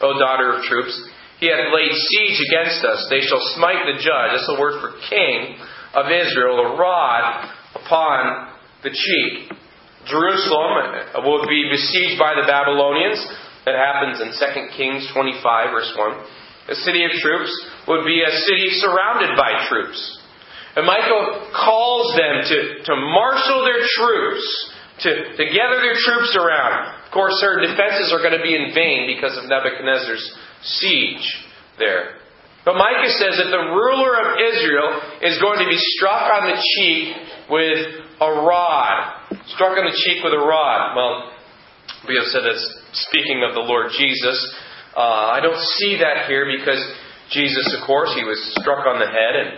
O 0.00 0.18
daughter 0.18 0.54
of 0.54 0.64
troops. 0.64 0.94
He 1.42 1.50
hath 1.50 1.74
laid 1.74 1.90
siege 1.90 2.38
against 2.46 2.86
us. 2.86 3.06
They 3.10 3.20
shall 3.20 3.42
smite 3.58 3.82
the 3.90 3.98
judge. 3.98 4.30
That's 4.30 4.46
the 4.46 4.62
word 4.62 4.78
for 4.78 4.94
king 5.10 5.58
of 5.92 6.06
Israel, 6.06 6.70
a 6.70 6.78
rod 6.78 7.50
upon 7.74 8.54
the 8.82 8.90
cheek. 8.90 9.50
Jerusalem 10.06 11.26
will 11.26 11.46
be 11.46 11.66
besieged 11.70 12.18
by 12.18 12.34
the 12.38 12.46
Babylonians. 12.46 13.26
That 13.64 13.78
happens 13.78 14.18
in 14.18 14.34
2 14.34 14.76
Kings 14.76 15.06
25, 15.14 15.70
verse 15.70 15.92
1. 15.96 16.26
The 16.68 16.78
city 16.82 17.04
of 17.04 17.10
troops 17.18 17.50
would 17.86 18.04
be 18.06 18.22
a 18.22 18.30
city 18.30 18.70
surrounded 18.78 19.34
by 19.38 19.66
troops. 19.68 19.98
And 20.74 20.86
Micah 20.86 21.52
calls 21.52 22.16
them 22.16 22.42
to, 22.48 22.58
to 22.86 22.94
marshal 22.96 23.62
their 23.66 23.82
troops, 23.98 24.46
to, 25.04 25.10
to 25.36 25.44
gather 25.52 25.78
their 25.82 25.98
troops 25.98 26.34
around. 26.34 27.02
Of 27.04 27.10
course, 27.12 27.38
their 27.42 27.60
defenses 27.60 28.10
are 28.10 28.22
going 28.22 28.38
to 28.38 28.42
be 28.42 28.54
in 28.54 28.72
vain 28.74 29.06
because 29.06 29.36
of 29.36 29.50
Nebuchadnezzar's 29.50 30.24
siege 30.62 31.26
there. 31.78 32.22
But 32.64 32.78
Micah 32.78 33.10
says 33.10 33.42
that 33.42 33.50
the 33.50 33.74
ruler 33.74 34.14
of 34.22 34.38
Israel 34.38 35.02
is 35.22 35.38
going 35.42 35.58
to 35.58 35.66
be 35.66 35.78
struck 35.98 36.30
on 36.30 36.46
the 36.46 36.58
cheek 36.78 37.14
with 37.50 37.78
a 38.22 38.30
rod. 38.46 39.18
Struck 39.54 39.76
on 39.76 39.84
the 39.84 39.98
cheek 40.06 40.22
with 40.22 40.32
a 40.32 40.38
rod. 40.38 40.94
Well, 40.94 41.32
we 42.06 42.14
have 42.14 42.30
said 42.30 42.42
that's 42.46 42.81
speaking 42.92 43.42
of 43.42 43.54
the 43.54 43.64
Lord 43.64 43.90
Jesus. 43.96 44.36
Uh, 44.96 45.32
I 45.32 45.40
don't 45.40 45.60
see 45.80 45.96
that 45.98 46.28
here 46.28 46.44
because 46.44 46.80
Jesus, 47.30 47.76
of 47.80 47.86
course, 47.86 48.12
he 48.14 48.24
was 48.24 48.36
struck 48.60 48.86
on 48.86 49.00
the 49.00 49.08
head, 49.08 49.34
and 49.40 49.50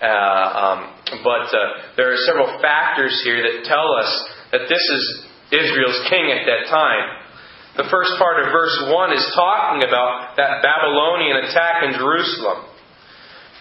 uh, 0.00 0.48
um, 0.64 0.78
but 1.22 1.52
uh, 1.52 1.92
there 1.96 2.12
are 2.12 2.20
several 2.24 2.48
factors 2.62 3.20
here 3.24 3.42
that 3.42 3.68
tell 3.68 3.92
us 4.00 4.10
that 4.52 4.64
this 4.68 4.80
is 4.80 5.26
Israel's 5.52 6.00
king 6.08 6.32
at 6.32 6.46
that 6.46 6.70
time. 6.70 7.28
The 7.76 7.88
first 7.90 8.10
part 8.18 8.42
of 8.42 8.50
verse 8.50 8.74
1 8.90 9.12
is 9.12 9.24
talking 9.36 9.86
about 9.86 10.34
that 10.36 10.62
Babylonian 10.62 11.44
attack 11.44 11.84
in 11.84 11.92
Jerusalem. 11.94 12.64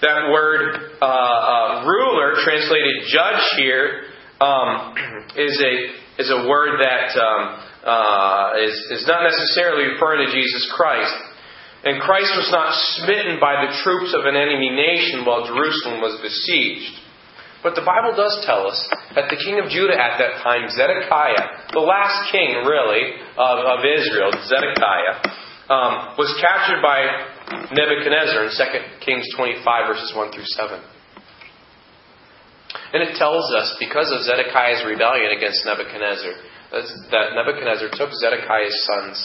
That 0.02 0.30
word 0.32 0.96
uh, 1.02 1.06
uh 1.06 1.86
ruler, 1.86 2.40
translated 2.46 3.04
judge 3.12 3.44
here, 3.58 4.04
um, 4.40 4.96
is 5.36 5.58
a 5.60 6.22
is 6.22 6.32
a 6.32 6.48
word 6.48 6.80
that 6.82 7.14
um, 7.20 7.68
uh, 7.84 8.58
is, 8.62 9.02
is 9.02 9.04
not 9.08 9.24
necessarily 9.24 9.94
referring 9.94 10.28
to 10.28 10.32
Jesus 10.34 10.66
Christ. 10.76 11.14
And 11.86 12.02
Christ 12.02 12.34
was 12.36 12.50
not 12.52 12.74
smitten 12.98 13.38
by 13.40 13.64
the 13.64 13.72
troops 13.86 14.12
of 14.18 14.26
an 14.26 14.36
enemy 14.36 14.74
nation 14.74 15.24
while 15.24 15.46
Jerusalem 15.46 16.02
was 16.02 16.18
besieged. 16.20 17.06
But 17.62 17.74
the 17.74 17.86
Bible 17.86 18.14
does 18.18 18.44
tell 18.46 18.68
us 18.68 18.80
that 19.16 19.30
the 19.30 19.40
king 19.40 19.58
of 19.62 19.70
Judah 19.70 19.98
at 19.98 20.18
that 20.22 20.42
time, 20.46 20.70
Zedekiah, 20.70 21.74
the 21.74 21.82
last 21.84 22.32
king, 22.32 22.66
really, 22.66 23.18
of, 23.34 23.56
of 23.60 23.80
Israel, 23.82 24.30
Zedekiah, 24.46 25.16
um, 25.68 26.16
was 26.16 26.32
captured 26.40 26.80
by 26.80 27.04
Nebuchadnezzar 27.74 28.46
in 28.46 28.52
2 28.54 29.04
Kings 29.04 29.26
25, 29.36 29.64
verses 29.90 30.14
1 30.16 30.32
through 30.32 30.48
7. 30.48 30.80
And 32.94 33.04
it 33.04 33.20
tells 33.20 33.52
us, 33.52 33.76
because 33.80 34.12
of 34.16 34.24
Zedekiah's 34.24 34.86
rebellion 34.88 35.36
against 35.36 35.66
Nebuchadnezzar, 35.66 36.34
that 36.72 37.34
Nebuchadnezzar 37.36 37.90
took 37.94 38.12
Zedekiah's 38.12 38.76
sons, 38.86 39.18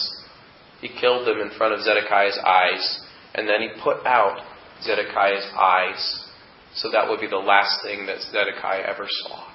he 0.81 0.89
killed 0.99 1.27
them 1.27 1.39
in 1.39 1.51
front 1.57 1.73
of 1.73 1.81
Zedekiah's 1.81 2.37
eyes, 2.45 2.99
and 3.35 3.47
then 3.47 3.61
he 3.61 3.69
put 3.81 4.05
out 4.05 4.39
Zedekiah's 4.83 5.47
eyes. 5.57 6.29
So 6.75 6.89
that 6.91 7.07
would 7.09 7.19
be 7.19 7.27
the 7.27 7.37
last 7.37 7.83
thing 7.83 8.05
that 8.07 8.19
Zedekiah 8.31 8.83
ever 8.87 9.07
saw. 9.07 9.47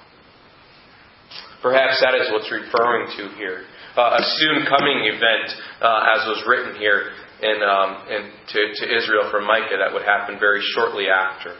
Perhaps 1.61 1.99
that 2.01 2.15
is 2.15 2.31
what's 2.31 2.49
referring 2.51 3.11
to 3.17 3.35
here. 3.35 3.65
Uh, 3.97 4.17
a 4.17 4.23
soon 4.37 4.65
coming 4.65 5.11
event, 5.11 5.47
uh, 5.81 6.15
as 6.15 6.25
was 6.25 6.43
written 6.47 6.79
here 6.79 7.11
in, 7.43 7.57
um, 7.61 8.07
in 8.07 8.31
to, 8.47 8.59
to 8.79 8.85
Israel 8.95 9.27
from 9.29 9.45
Micah, 9.45 9.75
that 9.77 9.91
would 9.91 10.03
happen 10.03 10.39
very 10.39 10.61
shortly 10.73 11.07
after. 11.09 11.55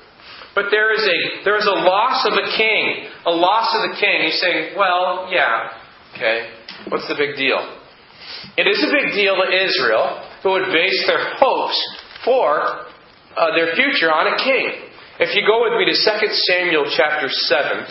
But 0.56 0.72
there 0.72 0.94
is 0.94 1.04
a 1.04 1.44
there 1.44 1.58
is 1.58 1.68
a 1.68 1.78
loss 1.84 2.26
of 2.26 2.34
a 2.34 2.48
king, 2.58 3.08
a 3.26 3.32
loss 3.32 3.70
of 3.76 3.92
the 3.92 3.96
king. 4.00 4.24
He's 4.24 4.42
saying, 4.42 4.76
well, 4.78 5.30
yeah, 5.30 5.79
Okay? 6.16 6.50
What's 6.90 7.08
the 7.08 7.16
big 7.16 7.36
deal? 7.36 7.60
It 8.58 8.68
is 8.68 8.80
a 8.84 8.92
big 8.92 9.14
deal 9.14 9.36
to 9.36 9.48
Israel 9.52 10.24
who 10.44 10.52
would 10.52 10.72
base 10.72 11.04
their 11.08 11.36
hopes 11.38 11.78
for 12.24 12.86
uh, 13.36 13.56
their 13.56 13.76
future 13.76 14.12
on 14.12 14.34
a 14.34 14.38
king. 14.44 14.90
If 15.20 15.36
you 15.36 15.44
go 15.44 15.64
with 15.68 15.76
me 15.76 15.86
to 15.92 15.96
2 15.96 16.00
Samuel 16.48 16.86
chapter 16.96 17.28
7, 17.28 17.84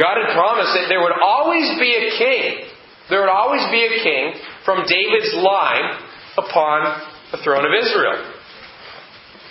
God 0.00 0.16
had 0.24 0.32
promised 0.32 0.72
that 0.72 0.88
there 0.88 1.04
would 1.04 1.12
always 1.20 1.68
be 1.76 1.92
a 1.92 2.08
king. 2.16 2.72
There 3.10 3.20
would 3.20 3.32
always 3.32 3.60
be 3.68 3.84
a 3.84 3.92
king 4.00 4.40
from 4.64 4.88
David's 4.88 5.36
line 5.36 6.00
upon 6.40 7.02
the 7.32 7.38
throne 7.44 7.68
of 7.68 7.72
Israel. 7.76 8.32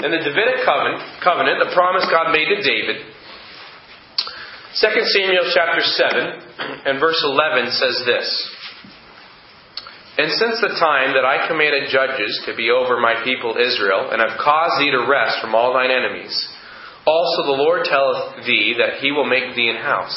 In 0.02 0.10
the 0.10 0.18
Davidic 0.18 0.66
covenant, 0.66 1.06
covenant, 1.22 1.62
the 1.62 1.70
promise 1.78 2.10
God 2.10 2.34
made 2.34 2.50
to 2.50 2.58
David 2.66 3.11
2 4.72 4.88
Samuel 4.88 5.51
chapter 5.54 5.84
7 5.84 6.88
and 6.88 7.00
verse 7.01 7.20
11 7.28 7.72
says 7.75 8.04
this 8.08 8.28
And 10.16 10.32
since 10.32 10.63
the 10.63 10.80
time 10.80 11.12
that 11.12 11.28
I 11.28 11.44
commanded 11.51 11.92
judges 11.92 12.40
to 12.48 12.56
be 12.56 12.72
over 12.72 12.96
my 12.96 13.20
people 13.28 13.60
Israel, 13.60 14.16
and 14.16 14.24
have 14.24 14.40
caused 14.40 14.80
thee 14.80 14.96
to 14.96 15.12
rest 15.12 15.44
from 15.44 15.56
all 15.56 15.74
thine 15.74 15.92
enemies, 15.92 16.32
also 17.06 17.51
the 17.51 17.60
Lord 17.60 17.84
telleth 17.84 18.48
thee 18.48 18.80
that 18.80 19.04
he 19.04 19.12
will 19.12 19.28
make 19.28 19.56
thee 19.60 19.68
an 19.68 19.84
house. 19.84 20.16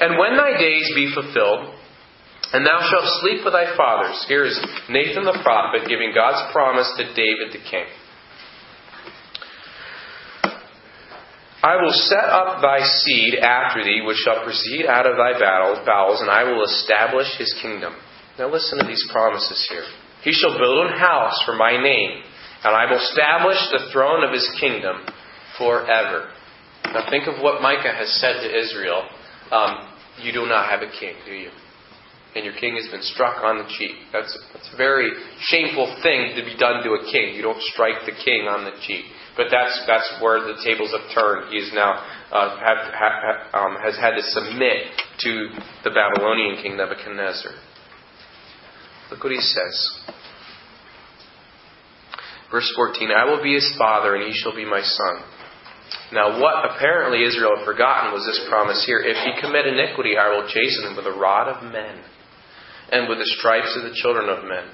And 0.00 0.18
when 0.18 0.36
thy 0.36 0.60
days 0.60 0.92
be 0.94 1.08
fulfilled, 1.08 1.80
and 2.52 2.66
thou 2.66 2.84
shalt 2.92 3.24
sleep 3.24 3.40
with 3.40 3.54
thy 3.54 3.74
fathers. 3.74 4.20
Here 4.28 4.44
is 4.44 4.60
Nathan 4.90 5.24
the 5.24 5.40
prophet 5.40 5.88
giving 5.88 6.12
God's 6.12 6.52
promise 6.52 6.92
to 6.98 7.04
David 7.16 7.56
the 7.56 7.64
king. 7.64 7.88
I 11.62 11.76
will 11.76 11.92
set 11.92 12.24
up 12.24 12.62
thy 12.62 12.80
seed 12.80 13.34
after 13.36 13.84
thee, 13.84 14.00
which 14.04 14.16
shall 14.18 14.42
proceed 14.44 14.86
out 14.86 15.06
of 15.06 15.16
thy 15.16 15.38
bowels, 15.38 16.20
and 16.20 16.30
I 16.30 16.44
will 16.44 16.64
establish 16.64 17.28
his 17.36 17.54
kingdom. 17.60 17.94
Now 18.38 18.50
listen 18.50 18.78
to 18.78 18.86
these 18.86 19.04
promises 19.12 19.66
here. 19.68 19.84
He 20.22 20.32
shall 20.32 20.56
build 20.56 20.86
an 20.86 20.98
house 20.98 21.42
for 21.44 21.54
my 21.56 21.72
name, 21.72 22.22
and 22.64 22.74
I 22.74 22.90
will 22.90 22.98
establish 22.98 23.58
the 23.72 23.90
throne 23.92 24.24
of 24.24 24.32
his 24.32 24.48
kingdom 24.58 25.04
forever. 25.58 26.32
Now 26.84 27.08
think 27.10 27.26
of 27.28 27.42
what 27.42 27.60
Micah 27.60 27.92
has 27.92 28.10
said 28.20 28.40
to 28.40 28.58
Israel. 28.58 29.04
Um, 29.50 29.88
you 30.22 30.32
do 30.32 30.46
not 30.46 30.70
have 30.70 30.80
a 30.80 30.90
king, 30.98 31.14
do 31.26 31.32
you? 31.32 31.50
and 32.34 32.44
your 32.44 32.54
king 32.54 32.76
has 32.76 32.86
been 32.90 33.02
struck 33.02 33.42
on 33.42 33.58
the 33.58 33.68
cheek. 33.78 33.96
That's, 34.12 34.30
that's 34.52 34.70
a 34.72 34.76
very 34.76 35.10
shameful 35.50 35.98
thing 36.02 36.36
to 36.36 36.42
be 36.44 36.56
done 36.56 36.82
to 36.84 36.90
a 36.94 37.02
king. 37.10 37.34
You 37.34 37.42
don't 37.42 37.60
strike 37.74 38.06
the 38.06 38.14
king 38.24 38.46
on 38.46 38.64
the 38.64 38.78
cheek. 38.86 39.04
But 39.36 39.46
that's, 39.50 39.84
that's 39.86 40.18
where 40.20 40.40
the 40.40 40.58
tables 40.64 40.90
have 40.90 41.06
turned. 41.14 41.52
He 41.52 41.58
is 41.58 41.70
now 41.72 42.02
uh, 42.32 42.58
have, 42.58 43.54
um, 43.54 43.76
has 43.82 43.96
had 43.96 44.14
to 44.14 44.22
submit 44.22 44.90
to 45.20 45.48
the 45.84 45.90
Babylonian 45.90 46.62
king 46.62 46.76
Nebuchadnezzar. 46.76 47.52
Look 49.10 49.24
what 49.24 49.32
he 49.32 49.40
says. 49.40 49.74
Verse 52.50 52.70
14 52.74 53.10
I 53.10 53.24
will 53.24 53.42
be 53.42 53.54
his 53.54 53.72
father, 53.78 54.14
and 54.16 54.24
he 54.24 54.34
shall 54.34 54.54
be 54.54 54.64
my 54.64 54.82
son. 54.82 55.22
Now, 56.12 56.40
what 56.40 56.70
apparently 56.70 57.22
Israel 57.22 57.56
had 57.56 57.64
forgotten 57.64 58.12
was 58.12 58.26
this 58.26 58.46
promise 58.48 58.84
here 58.86 58.98
If 58.98 59.16
he 59.16 59.40
commit 59.40 59.66
iniquity, 59.66 60.16
I 60.18 60.30
will 60.30 60.46
chasten 60.46 60.90
him 60.90 60.96
with 60.96 61.06
a 61.06 61.18
rod 61.18 61.48
of 61.48 61.72
men 61.72 62.02
and 62.92 63.08
with 63.08 63.18
the 63.18 63.34
stripes 63.38 63.74
of 63.76 63.84
the 63.84 63.94
children 63.94 64.28
of 64.28 64.44
men. 64.44 64.66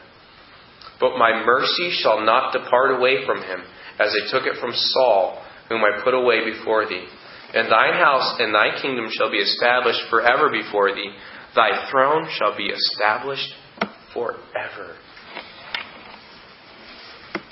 But 0.98 1.18
my 1.18 1.44
mercy 1.44 1.90
shall 2.02 2.24
not 2.24 2.52
depart 2.52 2.98
away 2.98 3.26
from 3.26 3.42
him, 3.42 3.60
as 3.98 4.14
I 4.14 4.30
took 4.30 4.46
it 4.46 4.60
from 4.60 4.72
Saul, 4.72 5.42
whom 5.68 5.82
I 5.82 6.02
put 6.02 6.14
away 6.14 6.44
before 6.44 6.88
thee. 6.88 7.06
And 7.54 7.70
thine 7.70 7.94
house 7.94 8.36
and 8.38 8.54
thy 8.54 8.80
kingdom 8.80 9.08
shall 9.10 9.30
be 9.30 9.38
established 9.38 10.00
forever 10.10 10.50
before 10.50 10.94
thee. 10.94 11.10
Thy 11.54 11.88
throne 11.90 12.28
shall 12.30 12.56
be 12.56 12.66
established 12.66 13.54
forever. 14.12 14.96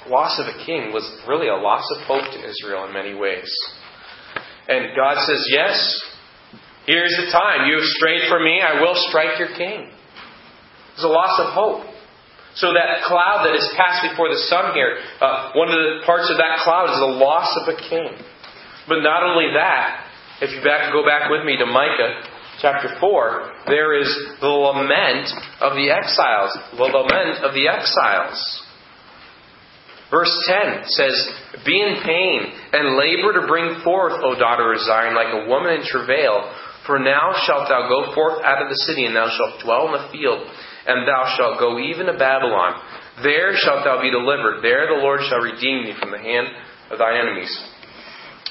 The 0.05 0.11
loss 0.11 0.39
of 0.39 0.47
a 0.47 0.65
king 0.67 0.93
was 0.93 1.05
really 1.27 1.49
a 1.49 1.57
loss 1.57 1.85
of 1.97 2.03
hope 2.05 2.25
to 2.33 2.49
Israel 2.49 2.85
in 2.87 2.93
many 2.93 3.15
ways. 3.15 3.51
And 4.69 4.97
God 4.97 5.17
says, 5.25 5.47
Yes, 5.51 6.03
here's 6.87 7.17
the 7.25 7.33
time. 7.33 7.69
You 7.69 7.77
have 7.77 7.89
strayed 7.97 8.29
from 8.29 8.45
me, 8.45 8.61
I 8.61 8.81
will 8.81 8.95
strike 9.09 9.39
your 9.39 9.57
king. 9.57 9.91
There's 10.97 11.05
a 11.05 11.09
loss 11.09 11.41
of 11.41 11.53
hope. 11.53 11.94
So 12.57 12.71
that 12.71 13.03
cloud 13.03 13.43
that 13.47 13.55
is 13.59 13.67
cast 13.75 14.07
before 14.07 14.31
the 14.31 14.39
sun 14.47 14.75
here, 14.79 15.03
uh, 15.19 15.51
one 15.59 15.69
of 15.69 15.75
the 15.75 16.07
parts 16.07 16.31
of 16.31 16.39
that 16.39 16.63
cloud 16.63 16.87
is 16.87 16.99
the 17.03 17.15
loss 17.19 17.51
of 17.59 17.75
a 17.75 17.77
king. 17.77 18.15
But 18.87 19.03
not 19.03 19.27
only 19.27 19.51
that, 19.59 20.07
if 20.41 20.55
you 20.55 20.63
back, 20.63 20.93
go 20.93 21.03
back 21.03 21.31
with 21.31 21.43
me 21.43 21.59
to 21.59 21.67
Micah 21.67 22.23
chapter 22.63 22.95
4, 23.01 23.67
there 23.67 23.99
is 23.99 24.07
the 24.41 24.47
lament 24.47 25.27
of 25.61 25.75
the 25.75 25.91
exiles. 25.91 26.55
The 26.79 26.87
lament 26.95 27.43
of 27.43 27.55
the 27.59 27.67
exiles. 27.67 28.39
Verse 30.11 30.31
10 30.47 30.85
says, 30.95 31.17
Be 31.67 31.75
in 31.75 32.07
pain 32.07 32.55
and 32.71 32.95
labor 32.95 33.41
to 33.41 33.49
bring 33.49 33.83
forth, 33.83 34.15
O 34.23 34.39
daughter 34.39 34.73
of 34.73 34.81
Zion, 34.81 35.17
like 35.17 35.35
a 35.35 35.49
woman 35.49 35.81
in 35.81 35.83
travail. 35.83 36.55
For 36.87 37.01
now 37.01 37.35
shalt 37.47 37.67
thou 37.69 37.89
go 37.89 38.15
forth 38.15 38.45
out 38.45 38.63
of 38.63 38.69
the 38.69 38.79
city, 38.87 39.07
and 39.07 39.17
thou 39.17 39.27
shalt 39.27 39.65
dwell 39.65 39.91
in 39.91 39.93
the 39.99 40.09
field 40.13 40.47
and 40.87 41.09
thou 41.09 41.35
shalt 41.37 41.59
go 41.59 41.79
even 41.79 42.07
to 42.07 42.17
Babylon. 42.17 42.81
There 43.23 43.57
shalt 43.57 43.85
thou 43.85 44.01
be 44.01 44.11
delivered. 44.11 44.63
There 44.63 44.87
the 44.87 45.01
Lord 45.01 45.21
shall 45.29 45.41
redeem 45.41 45.85
thee 45.85 45.97
from 45.99 46.11
the 46.11 46.19
hand 46.19 46.49
of 46.91 46.99
thy 46.99 47.19
enemies. 47.19 47.51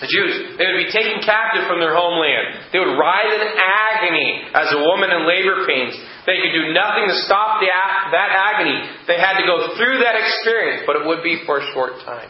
The 0.02 0.10
Jews, 0.10 0.58
they 0.58 0.66
would 0.68 0.84
be 0.84 0.92
taken 0.92 1.22
captive 1.24 1.70
from 1.70 1.80
their 1.80 1.96
homeland. 1.96 2.74
They 2.74 2.80
would 2.82 2.98
writhe 2.98 3.40
in 3.40 3.54
agony 3.56 4.52
as 4.52 4.68
a 4.74 4.82
woman 4.82 5.14
in 5.14 5.24
labor 5.24 5.64
pains. 5.64 5.96
They 6.26 6.42
could 6.44 6.52
do 6.52 6.74
nothing 6.74 7.08
to 7.08 7.16
stop 7.24 7.62
the, 7.62 7.70
that 7.70 8.32
agony. 8.34 8.84
They 9.08 9.16
had 9.16 9.40
to 9.40 9.46
go 9.46 9.78
through 9.78 10.04
that 10.04 10.20
experience, 10.20 10.84
but 10.88 10.98
it 10.98 11.08
would 11.08 11.24
be 11.24 11.44
for 11.46 11.60
a 11.62 11.66
short 11.72 12.04
time. 12.04 12.28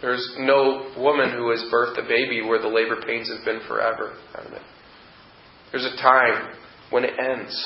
There's 0.00 0.24
no 0.38 0.90
woman 0.96 1.30
who 1.30 1.50
has 1.50 1.62
birthed 1.72 1.98
a 1.98 2.08
baby 2.08 2.42
where 2.42 2.60
the 2.60 2.68
labor 2.68 3.02
pains 3.06 3.30
have 3.30 3.44
been 3.44 3.60
forever. 3.68 4.14
There's 5.70 5.84
a 5.84 5.96
time 6.00 6.54
when 6.92 7.04
it 7.08 7.16
ends. 7.18 7.56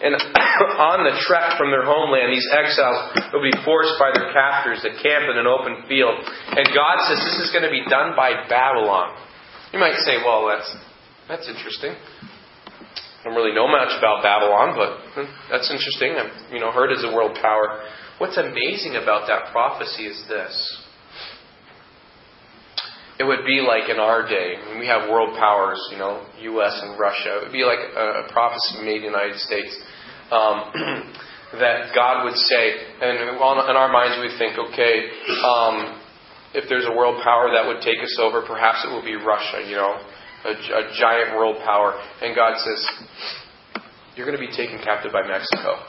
And 0.00 0.14
on 0.92 1.04
the 1.04 1.14
trek 1.28 1.56
from 1.60 1.70
their 1.70 1.84
homeland, 1.84 2.32
these 2.32 2.48
exiles 2.50 3.12
will 3.32 3.44
be 3.44 3.54
forced 3.64 4.00
by 4.00 4.10
their 4.14 4.32
captors 4.32 4.82
to 4.82 4.90
camp 4.98 5.28
in 5.30 5.36
an 5.36 5.46
open 5.46 5.84
field. 5.86 6.16
And 6.18 6.64
God 6.72 7.04
says 7.06 7.20
this 7.20 7.38
is 7.46 7.50
going 7.52 7.64
to 7.64 7.72
be 7.72 7.84
done 7.86 8.16
by 8.16 8.48
Babylon. 8.48 9.16
You 9.72 9.78
might 9.78 10.00
say, 10.02 10.18
well, 10.24 10.48
that's, 10.48 10.68
that's 11.28 11.48
interesting. 11.48 11.92
I 11.92 13.20
don't 13.24 13.34
really 13.34 13.52
know 13.52 13.68
much 13.68 13.92
about 13.98 14.22
Babylon, 14.22 14.78
but 14.78 14.90
hmm, 15.12 15.28
that's 15.50 15.68
interesting. 15.68 16.16
I've 16.16 16.52
you 16.52 16.60
know, 16.60 16.70
heard 16.70 16.92
as 16.92 17.04
a 17.04 17.12
world 17.12 17.36
power. 17.40 17.82
What's 18.18 18.38
amazing 18.38 18.96
about 18.96 19.26
that 19.28 19.52
prophecy 19.52 20.06
is 20.06 20.24
this 20.28 20.54
it 23.18 23.24
would 23.24 23.44
be 23.44 23.60
like 23.60 23.90
in 23.90 23.98
our 23.98 24.22
day, 24.28 24.54
when 24.70 24.78
we 24.78 24.86
have 24.86 25.10
world 25.10 25.36
powers, 25.36 25.80
you 25.90 25.98
know, 25.98 26.24
U.S. 26.54 26.78
and 26.82 26.98
Russia, 26.98 27.38
it 27.38 27.44
would 27.44 27.52
be 27.52 27.64
like 27.64 27.80
a, 27.80 28.22
a 28.22 28.32
prophecy 28.32 28.78
made 28.82 29.02
in 29.02 29.10
the 29.10 29.18
United 29.18 29.38
States. 29.38 29.74
Um, 30.30 30.70
that 31.58 31.90
God 31.94 32.24
would 32.24 32.36
say, 32.36 32.76
and 33.00 33.18
in 33.18 33.40
our 33.40 33.90
minds 33.90 34.20
we 34.20 34.30
think, 34.38 34.58
okay, 34.58 35.08
um, 35.42 35.98
if 36.54 36.68
there's 36.68 36.86
a 36.86 36.92
world 36.92 37.20
power 37.24 37.50
that 37.52 37.66
would 37.66 37.80
take 37.82 37.98
us 38.04 38.18
over, 38.20 38.42
perhaps 38.46 38.84
it 38.84 38.88
will 38.88 39.02
be 39.02 39.16
Russia, 39.16 39.64
you 39.66 39.76
know, 39.76 39.98
a, 40.44 40.52
a 40.52 40.82
giant 40.94 41.34
world 41.34 41.56
power. 41.64 41.98
And 42.22 42.36
God 42.36 42.54
says, 42.60 43.82
you're 44.14 44.26
going 44.26 44.38
to 44.38 44.46
be 44.46 44.54
taken 44.54 44.78
captive 44.78 45.12
by 45.12 45.26
Mexico. 45.26 45.82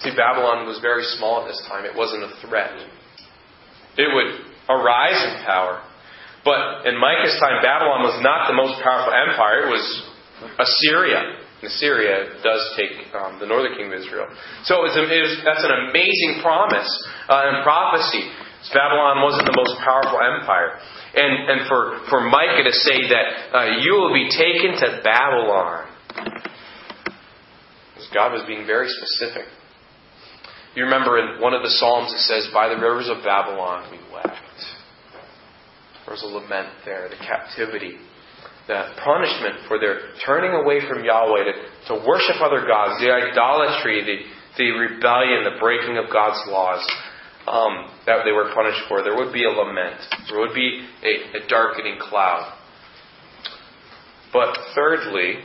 See, 0.00 0.10
Babylon 0.16 0.66
was 0.66 0.78
very 0.80 1.04
small 1.16 1.42
at 1.42 1.48
this 1.48 1.62
time. 1.68 1.84
It 1.84 1.94
wasn't 1.94 2.24
a 2.24 2.32
threat. 2.46 2.72
It 3.96 4.08
would 4.12 4.30
arise 4.68 5.18
in 5.24 5.44
power. 5.44 5.82
But 6.44 6.86
in 6.86 6.94
Micah's 7.00 7.34
time, 7.42 7.58
Babylon 7.58 8.06
was 8.06 8.22
not 8.22 8.46
the 8.46 8.54
most 8.54 8.78
powerful 8.78 9.10
empire. 9.10 9.66
It 9.66 9.72
was 9.74 9.86
Assyria. 10.62 11.42
Assyria 11.58 12.38
does 12.44 12.62
take 12.76 12.92
um, 13.16 13.40
the 13.40 13.48
northern 13.48 13.74
kingdom 13.74 13.98
of 13.98 14.04
Israel. 14.04 14.28
So 14.68 14.84
it 14.84 14.92
was, 14.92 14.94
it 14.94 15.22
was, 15.26 15.34
that's 15.42 15.64
an 15.64 15.90
amazing 15.90 16.44
promise 16.44 16.86
uh, 17.26 17.50
and 17.50 17.64
prophecy. 17.64 18.30
Babylon 18.70 19.22
wasn't 19.22 19.46
the 19.46 19.56
most 19.56 19.78
powerful 19.82 20.18
empire. 20.20 20.78
And, 21.16 21.50
and 21.50 21.58
for, 21.66 22.02
for 22.10 22.20
Micah 22.28 22.62
to 22.62 22.74
say 22.74 23.08
that 23.08 23.26
uh, 23.50 23.66
you 23.80 23.94
will 23.94 24.12
be 24.12 24.28
taken 24.28 24.76
to 24.78 25.00
Babylon, 25.02 25.88
God 28.12 28.32
was 28.32 28.42
being 28.46 28.66
very 28.66 28.88
specific. 28.88 29.48
You 30.76 30.84
remember 30.84 31.16
in 31.16 31.40
one 31.40 31.54
of 31.54 31.62
the 31.62 31.72
Psalms 31.80 32.12
it 32.12 32.20
says, 32.28 32.52
By 32.52 32.68
the 32.68 32.76
rivers 32.76 33.08
of 33.08 33.24
Babylon 33.24 33.88
we 33.90 33.96
wept. 34.12 34.36
There 36.04 36.12
was 36.12 36.22
a 36.22 36.28
lament 36.28 36.68
there, 36.84 37.08
the 37.08 37.16
captivity, 37.16 37.96
the 38.68 38.92
punishment 39.02 39.64
for 39.68 39.80
their 39.80 40.12
turning 40.26 40.52
away 40.52 40.84
from 40.86 41.02
Yahweh 41.02 41.44
to, 41.48 41.52
to 41.88 42.04
worship 42.06 42.36
other 42.44 42.68
gods, 42.68 43.00
the 43.00 43.08
idolatry, 43.08 44.04
the, 44.04 44.18
the 44.60 44.70
rebellion, 44.76 45.48
the 45.48 45.56
breaking 45.58 45.96
of 45.96 46.12
God's 46.12 46.44
laws 46.46 46.84
um, 47.48 47.88
that 48.04 48.28
they 48.28 48.32
were 48.32 48.52
punished 48.52 48.84
for. 48.86 49.02
There 49.02 49.16
would 49.16 49.32
be 49.32 49.44
a 49.44 49.50
lament, 49.50 49.96
there 50.28 50.40
would 50.40 50.54
be 50.54 50.86
a, 51.02 51.40
a 51.40 51.48
darkening 51.48 51.96
cloud. 51.98 52.52
But 54.30 54.54
thirdly, 54.74 55.40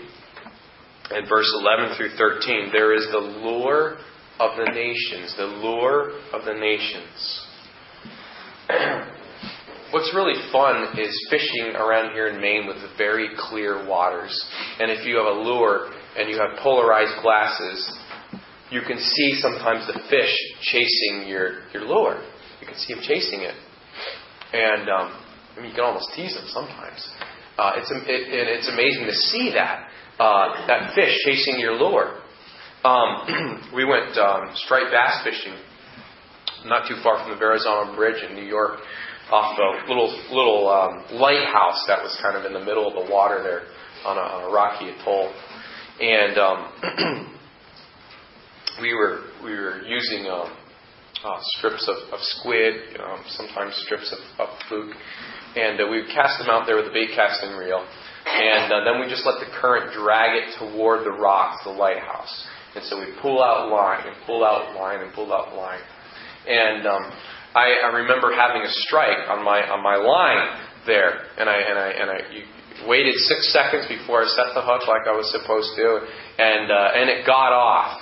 in 1.15 1.23
verse 1.29 1.47
11 1.55 1.95
through 1.95 2.17
13, 2.17 2.69
there 2.73 2.93
is 2.93 3.07
the 3.11 3.19
lure 3.19 3.97
of 4.41 4.57
the 4.57 4.71
nations, 4.73 5.35
the 5.37 5.45
lure 5.45 6.17
of 6.33 6.45
the 6.45 6.53
nations. 6.53 7.45
What's 9.91 10.11
really 10.15 10.41
fun 10.51 10.97
is 10.97 11.27
fishing 11.29 11.75
around 11.75 12.13
here 12.13 12.27
in 12.27 12.41
Maine 12.41 12.65
with 12.65 12.77
very 12.97 13.29
clear 13.37 13.87
waters. 13.87 14.33
And 14.79 14.89
if 14.89 15.05
you 15.05 15.17
have 15.17 15.27
a 15.27 15.39
lure 15.39 15.91
and 16.17 16.29
you 16.29 16.37
have 16.37 16.57
polarized 16.63 17.21
glasses, 17.21 17.99
you 18.71 18.81
can 18.87 18.97
see 18.97 19.35
sometimes 19.35 19.85
the 19.85 19.99
fish 20.09 20.33
chasing 20.61 21.27
your, 21.27 21.59
your 21.73 21.83
lure. 21.83 22.23
You 22.61 22.67
can 22.67 22.77
see 22.77 22.93
them 22.93 23.03
chasing 23.03 23.41
it. 23.41 23.55
And 24.53 24.89
um, 24.89 25.21
I 25.55 25.59
mean, 25.59 25.69
you 25.69 25.75
can 25.75 25.83
almost 25.83 26.09
tease 26.15 26.33
them 26.33 26.47
sometimes. 26.47 27.07
Uh, 27.57 27.73
it's, 27.75 27.91
it, 27.91 28.01
it's 28.07 28.69
amazing 28.69 29.05
to 29.05 29.13
see 29.13 29.51
that, 29.53 29.87
uh, 30.17 30.65
that 30.67 30.95
fish 30.95 31.13
chasing 31.25 31.59
your 31.59 31.75
lure. 31.75 32.20
Um, 32.83 33.71
we 33.75 33.85
went 33.85 34.17
um, 34.17 34.49
striped 34.55 34.91
bass 34.91 35.23
fishing 35.23 35.55
not 36.65 36.87
too 36.87 36.95
far 37.03 37.21
from 37.21 37.31
the 37.31 37.37
Verrazano 37.37 37.95
Bridge 37.95 38.23
in 38.23 38.35
New 38.35 38.45
York, 38.45 38.79
off 39.31 39.57
a 39.57 39.87
little 39.87 40.11
little 40.29 40.69
um, 40.69 41.19
lighthouse 41.19 41.85
that 41.87 42.01
was 42.01 42.17
kind 42.21 42.35
of 42.35 42.45
in 42.45 42.53
the 42.53 42.59
middle 42.59 42.87
of 42.87 42.93
the 42.93 43.11
water 43.11 43.41
there 43.41 43.63
on 44.05 44.17
a, 44.17 44.21
on 44.21 44.49
a 44.49 44.53
rocky 44.53 44.89
atoll, 44.89 45.31
and 45.99 46.37
um, 46.37 47.29
we 48.81 48.93
were 48.93 49.21
we 49.43 49.51
were 49.51 49.81
using 49.83 50.27
um, 50.27 50.51
uh, 51.23 51.39
strips 51.57 51.87
of, 51.87 52.13
of 52.13 52.19
squid, 52.19 52.99
um, 52.99 53.23
sometimes 53.29 53.73
strips 53.85 54.13
of, 54.13 54.47
of 54.47 54.49
fluke, 54.67 54.93
and 55.55 55.79
uh, 55.79 55.87
we 55.89 56.01
would 56.01 56.11
cast 56.13 56.39
them 56.39 56.49
out 56.49 56.65
there 56.65 56.75
with 56.75 56.87
a 56.87 56.93
bait 56.93 57.09
casting 57.15 57.55
reel, 57.55 57.85
and 58.25 58.73
uh, 58.73 58.83
then 58.83 58.99
we 58.99 59.07
just 59.07 59.25
let 59.25 59.39
the 59.39 59.49
current 59.61 59.93
drag 59.93 60.35
it 60.35 60.55
toward 60.59 61.05
the 61.05 61.11
rocks, 61.11 61.63
the 61.63 61.71
lighthouse. 61.71 62.47
And 62.75 62.83
so 62.85 62.99
we 62.99 63.07
pull 63.21 63.43
out 63.43 63.69
line 63.69 64.07
and 64.07 64.15
pull 64.25 64.43
out 64.45 64.75
line 64.75 65.01
and 65.01 65.13
pull 65.13 65.33
out 65.33 65.55
line. 65.55 65.81
And 66.47 66.87
um, 66.87 67.11
I, 67.53 67.83
I 67.83 67.87
remember 67.99 68.31
having 68.33 68.61
a 68.61 68.71
strike 68.87 69.27
on 69.29 69.43
my 69.43 69.61
on 69.67 69.83
my 69.83 69.97
line 69.97 70.61
there, 70.87 71.27
and 71.37 71.49
I 71.49 71.57
and 71.59 71.77
I 71.77 71.89
and 71.89 72.09
I 72.09 72.87
waited 72.87 73.15
six 73.15 73.51
seconds 73.51 73.85
before 73.87 74.23
I 74.23 74.27
set 74.27 74.55
the 74.55 74.61
hook 74.61 74.87
like 74.87 75.05
I 75.05 75.11
was 75.11 75.29
supposed 75.31 75.75
to, 75.75 75.99
and 76.39 76.71
uh, 76.71 76.97
and 76.97 77.09
it 77.09 77.25
got 77.27 77.51
off. 77.51 77.99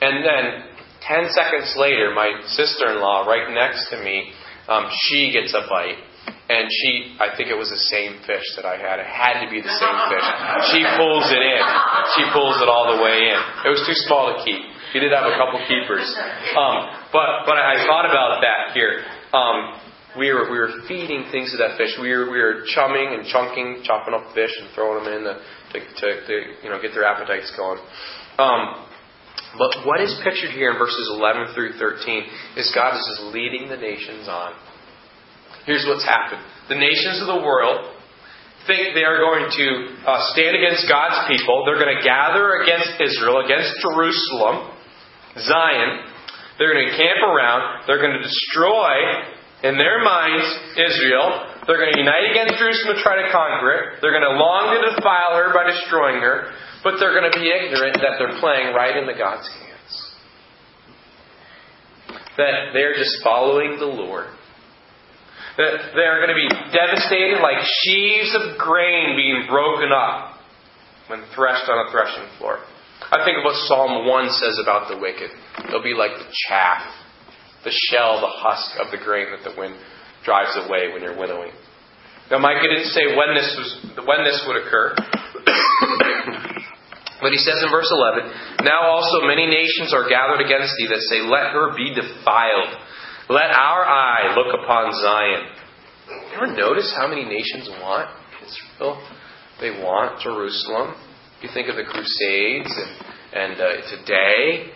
And 0.00 0.24
then 0.24 0.76
ten 1.00 1.30
seconds 1.32 1.74
later, 1.76 2.12
my 2.14 2.42
sister-in-law, 2.46 3.26
right 3.26 3.52
next 3.54 3.88
to 3.90 4.04
me, 4.04 4.32
um, 4.68 4.90
she 5.08 5.32
gets 5.32 5.54
a 5.54 5.66
bite. 5.68 5.98
And 6.44 6.68
she, 6.68 7.16
I 7.20 7.32
think 7.36 7.48
it 7.48 7.56
was 7.56 7.72
the 7.72 7.84
same 7.88 8.20
fish 8.28 8.44
that 8.60 8.68
I 8.68 8.76
had. 8.76 9.00
It 9.00 9.08
had 9.08 9.40
to 9.44 9.48
be 9.48 9.64
the 9.64 9.72
same 9.80 9.98
fish. 10.12 10.26
She 10.76 10.80
pulls 11.00 11.24
it 11.32 11.40
in. 11.40 11.64
She 12.20 12.24
pulls 12.36 12.60
it 12.60 12.68
all 12.68 12.92
the 12.92 13.00
way 13.00 13.32
in. 13.32 13.40
It 13.64 13.72
was 13.72 13.80
too 13.88 13.96
small 14.04 14.28
to 14.28 14.44
keep. 14.44 14.60
He 14.92 15.00
did 15.00 15.10
have 15.10 15.24
a 15.24 15.34
couple 15.40 15.58
keepers. 15.64 16.04
Um, 16.52 17.08
but 17.10 17.48
but 17.48 17.56
I 17.56 17.82
thought 17.88 18.06
about 18.06 18.44
that 18.44 18.76
here. 18.76 19.02
Um, 19.32 19.80
we 20.16 20.30
were 20.30 20.46
we 20.52 20.58
were 20.60 20.84
feeding 20.86 21.26
things 21.32 21.50
to 21.52 21.58
that 21.58 21.76
fish. 21.76 21.96
We 22.00 22.12
were 22.12 22.30
we 22.30 22.38
were 22.38 22.62
chumming 22.76 23.16
and 23.16 23.26
chunking, 23.26 23.82
chopping 23.82 24.14
up 24.14 24.32
fish 24.34 24.52
and 24.60 24.70
throwing 24.74 25.02
them 25.02 25.12
in 25.12 25.22
the, 25.24 25.34
to, 25.72 25.78
to, 25.80 26.06
to 26.28 26.34
you 26.62 26.68
know 26.70 26.80
get 26.80 26.92
their 26.94 27.04
appetites 27.04 27.50
going. 27.56 27.80
Um, 28.38 28.86
but 29.58 29.86
what 29.86 30.00
is 30.00 30.14
pictured 30.22 30.50
here 30.50 30.72
in 30.72 30.78
verses 30.78 31.10
11 31.14 31.54
through 31.54 31.78
13 31.78 32.22
is 32.56 32.70
God 32.74 32.94
is 32.94 33.02
just 33.02 33.34
leading 33.34 33.68
the 33.68 33.76
nations 33.76 34.26
on. 34.28 34.54
Here's 35.66 35.84
what's 35.88 36.04
happened. 36.04 36.42
The 36.68 36.76
nations 36.76 37.20
of 37.20 37.28
the 37.28 37.40
world 37.40 37.94
think 38.66 38.96
they 38.96 39.04
are 39.04 39.20
going 39.20 39.48
to 39.48 39.66
uh, 40.08 40.20
stand 40.32 40.56
against 40.56 40.88
God's 40.88 41.20
people. 41.28 41.64
They're 41.64 41.80
going 41.80 41.96
to 41.96 42.04
gather 42.04 42.64
against 42.64 42.96
Israel, 43.00 43.44
against 43.44 43.72
Jerusalem, 43.80 44.72
Zion. 45.36 46.08
They're 46.56 46.72
going 46.72 46.88
to 46.88 46.96
camp 46.96 47.20
around. 47.24 47.84
They're 47.86 48.00
going 48.00 48.16
to 48.16 48.24
destroy, 48.24 48.92
in 49.64 49.76
their 49.76 50.04
minds, 50.04 50.44
Israel. 50.76 51.64
They're 51.66 51.80
going 51.80 51.92
to 51.92 52.00
unite 52.00 52.32
against 52.32 52.60
Jerusalem 52.60 52.96
to 52.96 53.02
try 53.02 53.20
to 53.20 53.32
conquer 53.32 53.72
it. 53.72 53.84
They're 54.00 54.12
going 54.12 54.28
to 54.28 54.36
long 54.36 54.76
to 54.76 54.96
defile 54.96 55.36
her 55.36 55.52
by 55.52 55.68
destroying 55.68 56.20
her. 56.20 56.52
But 56.84 57.00
they're 57.00 57.16
going 57.16 57.32
to 57.32 57.36
be 57.36 57.48
ignorant 57.48 57.96
that 58.04 58.20
they're 58.20 58.38
playing 58.40 58.76
right 58.76 58.96
into 58.96 59.16
God's 59.16 59.48
hands. 59.48 59.92
That 62.36 62.72
they're 62.72 62.94
just 62.94 63.24
following 63.24 63.78
the 63.80 63.88
Lord. 63.88 64.28
That 65.56 65.94
they 65.94 66.02
are 66.02 66.18
going 66.18 66.34
to 66.34 66.40
be 66.40 66.50
devastated 66.74 67.38
like 67.38 67.62
sheaves 67.86 68.34
of 68.34 68.58
grain 68.58 69.14
being 69.14 69.46
broken 69.48 69.94
up 69.94 70.40
when 71.06 71.22
threshed 71.34 71.68
on 71.68 71.86
a 71.86 71.90
threshing 71.90 72.26
floor. 72.38 72.58
I 73.12 73.22
think 73.24 73.38
of 73.38 73.44
what 73.44 73.54
Psalm 73.68 74.06
1 74.06 74.30
says 74.30 74.58
about 74.62 74.88
the 74.88 74.98
wicked. 74.98 75.30
They'll 75.70 75.82
be 75.82 75.94
like 75.94 76.12
the 76.18 76.26
chaff, 76.48 76.82
the 77.62 77.70
shell, 77.90 78.20
the 78.20 78.30
husk 78.30 78.80
of 78.80 78.90
the 78.90 78.98
grain 78.98 79.28
that 79.30 79.48
the 79.48 79.54
wind 79.58 79.76
drives 80.24 80.56
away 80.66 80.90
when 80.92 81.02
you're 81.02 81.18
winnowing. 81.18 81.52
Now, 82.30 82.38
Micah 82.38 82.66
didn't 82.66 82.90
say 82.90 83.14
when 83.14 83.36
this 83.36 83.54
was 83.54 83.68
when 84.06 84.24
this 84.24 84.42
would 84.48 84.56
occur. 84.64 84.96
But 87.24 87.32
he 87.32 87.40
says 87.40 87.56
in 87.64 87.72
verse 87.72 87.88
11, 87.88 88.68
Now 88.68 88.92
also 88.92 89.24
many 89.24 89.48
nations 89.48 89.96
are 89.96 90.04
gathered 90.04 90.44
against 90.44 90.76
thee 90.76 90.92
that 90.92 91.00
say, 91.08 91.24
Let 91.24 91.56
her 91.56 91.72
be 91.72 91.94
defiled. 91.96 92.76
Let 93.28 93.50
our 93.50 93.84
eye 93.84 94.34
look 94.36 94.52
upon 94.52 94.92
Zion. 95.00 95.48
You 96.08 96.36
ever 96.36 96.52
notice 96.52 96.92
how 96.94 97.08
many 97.08 97.24
nations 97.24 97.70
want 97.80 98.10
Israel? 98.44 99.00
They 99.60 99.70
want 99.70 100.20
Jerusalem. 100.20 100.94
You 101.40 101.48
think 101.54 101.68
of 101.68 101.76
the 101.76 101.84
Crusades 101.84 102.68
and, 102.68 102.92
and 103.32 103.60
uh, 103.60 103.96
today. 103.96 104.72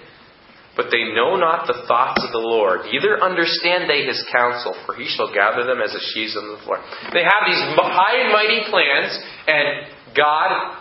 But 0.76 0.87
they 0.90 1.12
know 1.12 1.37
not 1.37 1.66
the 1.66 1.84
thoughts 1.88 2.22
of 2.24 2.30
the 2.30 2.38
Lord, 2.38 2.87
neither 2.87 3.20
understand 3.20 3.90
they 3.90 4.06
his 4.06 4.24
counsel, 4.30 4.78
for 4.87 4.94
he 4.94 5.08
shall 5.08 5.34
gather 5.34 5.66
them 5.66 5.82
as 5.82 5.92
a 5.92 5.98
sheaves 6.14 6.37
on 6.37 6.54
the 6.54 6.62
floor. 6.62 6.78
They 7.12 7.26
have 7.26 7.42
these 7.50 7.58
high 7.74 8.22
and 8.22 8.32
mighty 8.32 8.62
plans, 8.70 9.18
and 9.48 10.14
God 10.16 10.78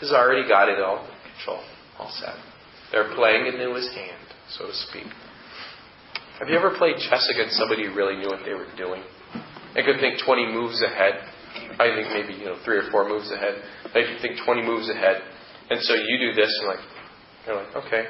has 0.00 0.12
already 0.12 0.48
got 0.48 0.70
it 0.70 0.80
all 0.80 1.04
in 1.04 1.12
control, 1.36 1.62
all 1.98 2.10
set. 2.18 2.40
They're 2.90 3.14
playing 3.14 3.46
into 3.46 3.74
his 3.74 3.92
hand, 3.92 4.24
so 4.48 4.66
to 4.66 4.72
speak. 4.72 5.06
Have 6.38 6.48
you 6.48 6.56
ever 6.56 6.70
played 6.78 6.94
chess 7.02 7.26
against 7.34 7.58
somebody 7.58 7.86
who 7.86 7.94
really 7.94 8.14
knew 8.14 8.30
what 8.30 8.46
they 8.46 8.54
were 8.54 8.70
doing? 8.78 9.02
They 9.74 9.82
could 9.82 9.98
think 9.98 10.22
20 10.22 10.54
moves 10.54 10.80
ahead. 10.82 11.18
I 11.82 11.90
think 11.90 12.14
maybe, 12.14 12.38
you 12.38 12.46
know, 12.46 12.58
three 12.64 12.78
or 12.78 12.90
four 12.90 13.08
moves 13.08 13.30
ahead. 13.30 13.58
They 13.92 14.06
could 14.06 14.22
think 14.22 14.38
20 14.44 14.62
moves 14.62 14.88
ahead. 14.88 15.22
And 15.70 15.82
so 15.82 15.94
you 15.94 16.18
do 16.18 16.32
this, 16.38 16.50
and 16.62 16.68
like, 16.68 16.84
they're 17.44 17.56
like, 17.56 17.74
okay. 17.74 18.06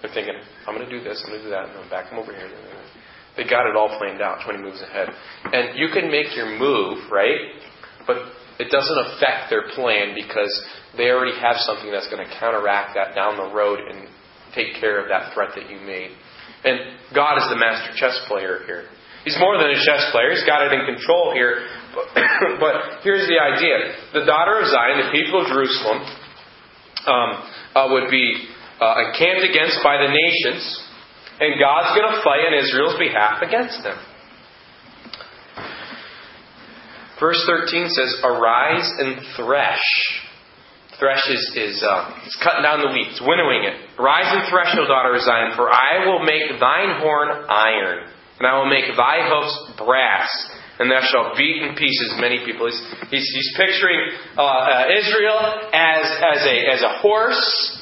They're 0.00 0.12
thinking, 0.14 0.34
I'm 0.66 0.74
going 0.74 0.88
to 0.88 0.90
do 0.90 1.04
this, 1.04 1.20
I'm 1.24 1.30
going 1.30 1.42
to 1.42 1.46
do 1.46 1.50
that, 1.50 1.68
and 1.68 1.78
I'm 1.78 1.90
back 1.90 2.08
them 2.08 2.18
over 2.18 2.32
here. 2.32 2.48
They 3.36 3.44
got 3.44 3.68
it 3.68 3.76
all 3.76 3.92
planned 3.98 4.22
out, 4.22 4.44
20 4.44 4.62
moves 4.62 4.80
ahead. 4.80 5.08
And 5.52 5.78
you 5.78 5.88
can 5.92 6.10
make 6.10 6.34
your 6.34 6.48
move, 6.58 7.10
right? 7.12 7.52
But 8.06 8.16
it 8.58 8.72
doesn't 8.72 8.98
affect 8.98 9.50
their 9.50 9.68
plan 9.76 10.16
because 10.16 10.50
they 10.96 11.10
already 11.10 11.38
have 11.38 11.56
something 11.58 11.90
that's 11.92 12.08
going 12.08 12.24
to 12.24 12.32
counteract 12.40 12.96
that 12.96 13.14
down 13.14 13.36
the 13.36 13.54
road 13.54 13.78
and 13.78 14.08
take 14.54 14.80
care 14.80 14.98
of 14.98 15.08
that 15.08 15.34
threat 15.34 15.50
that 15.54 15.68
you 15.70 15.78
made. 15.84 16.16
And 16.64 16.78
God 17.14 17.38
is 17.38 17.46
the 17.48 17.56
master 17.56 17.94
chess 17.94 18.18
player 18.26 18.62
here. 18.66 18.84
He's 19.24 19.36
more 19.38 19.58
than 19.58 19.70
a 19.70 19.78
chess 19.84 20.10
player. 20.10 20.30
He's 20.30 20.46
got 20.46 20.62
it 20.66 20.72
in 20.72 20.86
control 20.86 21.32
here. 21.34 21.66
But, 22.60 23.02
here's 23.02 23.26
the 23.26 23.38
idea. 23.38 23.94
The 24.12 24.24
daughter 24.24 24.60
of 24.60 24.66
Zion, 24.66 25.02
the 25.06 25.10
people 25.10 25.42
of 25.42 25.48
Jerusalem, 25.48 25.98
um, 27.06 27.30
uh, 27.74 27.86
would 27.90 28.10
be 28.10 28.46
uh, 28.80 28.94
encamped 29.10 29.42
against 29.42 29.82
by 29.82 29.98
the 29.98 30.10
nations, 30.10 30.62
and 31.40 31.58
God's 31.58 31.98
going 31.98 32.10
to 32.14 32.22
fight 32.22 32.46
on 32.46 32.54
Israel's 32.54 32.98
behalf 32.98 33.42
against 33.42 33.82
them. 33.82 33.98
Verse 37.18 37.42
13 37.46 37.88
says, 37.88 38.20
Arise 38.22 38.90
and 38.98 39.18
thresh 39.36 39.82
Thresh 40.98 41.30
is, 41.30 41.42
is 41.54 41.82
uh, 41.86 42.26
it's 42.26 42.34
cutting 42.42 42.66
down 42.66 42.82
the 42.82 42.90
wheat, 42.90 43.14
it's 43.14 43.22
winnowing 43.22 43.62
it. 43.62 43.78
Rise 44.02 44.34
and 44.34 44.50
thresh, 44.50 44.74
O 44.74 44.84
daughter 44.86 45.14
of 45.14 45.22
Zion, 45.22 45.54
for 45.54 45.70
I 45.70 46.06
will 46.10 46.26
make 46.26 46.58
thine 46.58 46.98
horn 46.98 47.46
iron, 47.48 48.10
and 48.38 48.44
I 48.46 48.58
will 48.58 48.66
make 48.66 48.90
thy 48.98 49.22
hoofs 49.30 49.78
brass, 49.78 50.26
and 50.82 50.90
thou 50.90 50.98
shalt 51.06 51.38
beat 51.38 51.62
in 51.62 51.76
pieces 51.78 52.18
many 52.18 52.42
people. 52.44 52.66
He's, 52.66 52.82
he's, 53.10 53.30
he's 53.30 53.50
picturing 53.54 54.10
uh, 54.36 54.42
uh, 54.42 54.84
Israel 54.90 55.70
as, 55.70 56.02
as, 56.18 56.42
a, 56.42 56.56
as 56.66 56.82
a 56.82 56.98
horse, 56.98 57.77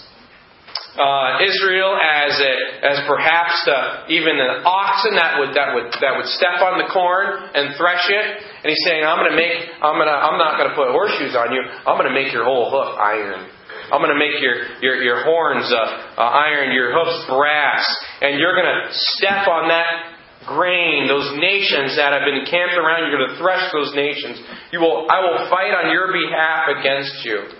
uh, 0.97 1.45
Israel 1.45 1.93
as 2.01 2.33
a, 2.41 2.55
as 2.89 2.97
perhaps 3.05 3.53
uh, 3.69 4.09
even 4.09 4.41
an 4.41 4.65
oxen 4.65 5.13
that 5.21 5.37
would 5.37 5.53
that 5.53 5.77
would 5.77 5.93
that 6.01 6.17
would 6.17 6.29
step 6.33 6.65
on 6.65 6.81
the 6.81 6.89
corn 6.89 7.53
and 7.53 7.77
thresh 7.77 8.09
it. 8.09 8.27
And 8.65 8.69
he's 8.73 8.81
saying, 8.89 9.05
"I'm 9.05 9.21
going 9.21 9.31
to 9.31 9.37
make 9.37 9.55
I'm 9.85 10.01
going 10.01 10.09
to 10.09 10.17
I'm 10.17 10.41
not 10.41 10.57
going 10.57 10.73
to 10.73 10.77
put 10.77 10.89
horseshoes 10.91 11.37
on 11.37 11.53
you. 11.53 11.61
I'm 11.61 12.01
going 12.01 12.09
to 12.09 12.17
make 12.17 12.33
your 12.33 12.49
whole 12.49 12.73
hoof 12.73 12.97
iron. 12.97 13.45
I'm 13.93 14.01
going 14.01 14.13
to 14.13 14.19
make 14.19 14.41
your 14.41 14.81
your 14.81 14.97
your 15.05 15.19
horns 15.25 15.69
uh, 15.69 16.17
uh, 16.17 16.43
iron, 16.49 16.73
your 16.73 16.97
hoofs 16.97 17.29
brass, 17.29 17.85
and 18.25 18.41
you're 18.41 18.57
going 18.57 18.69
to 18.69 18.89
step 19.21 19.47
on 19.49 19.69
that." 19.69 20.17
Grain, 20.47 21.09
those 21.09 21.35
nations 21.43 21.99
that 21.99 22.15
have 22.15 22.23
been 22.23 22.47
camped 22.47 22.79
around, 22.79 23.11
you're 23.11 23.19
going 23.19 23.35
to 23.35 23.43
thresh 23.43 23.67
those 23.73 23.91
nations. 23.97 24.39
You 24.71 24.79
will, 24.79 25.11
I 25.11 25.19
will 25.19 25.51
fight 25.51 25.75
on 25.75 25.91
your 25.91 26.15
behalf 26.15 26.71
against 26.71 27.25
you. 27.25 27.51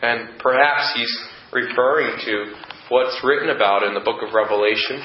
And 0.00 0.38
perhaps 0.38 0.94
he's 0.94 1.10
referring 1.52 2.18
to 2.24 2.52
what's 2.90 3.20
written 3.24 3.50
about 3.50 3.82
in 3.82 3.94
the 3.94 4.00
book 4.00 4.22
of 4.26 4.34
Revelation, 4.34 5.02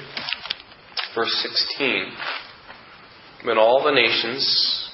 verse 1.15 1.31
16. 1.77 2.05
When 3.45 3.57
all 3.57 3.83
the 3.83 3.91
nations 3.91 4.89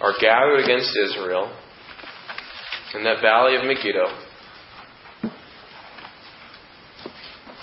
are 0.00 0.14
gathered 0.20 0.64
against 0.64 0.96
Israel 0.96 1.54
in 2.94 3.04
that 3.04 3.20
valley 3.20 3.56
of 3.56 3.64
Megiddo, 3.64 4.06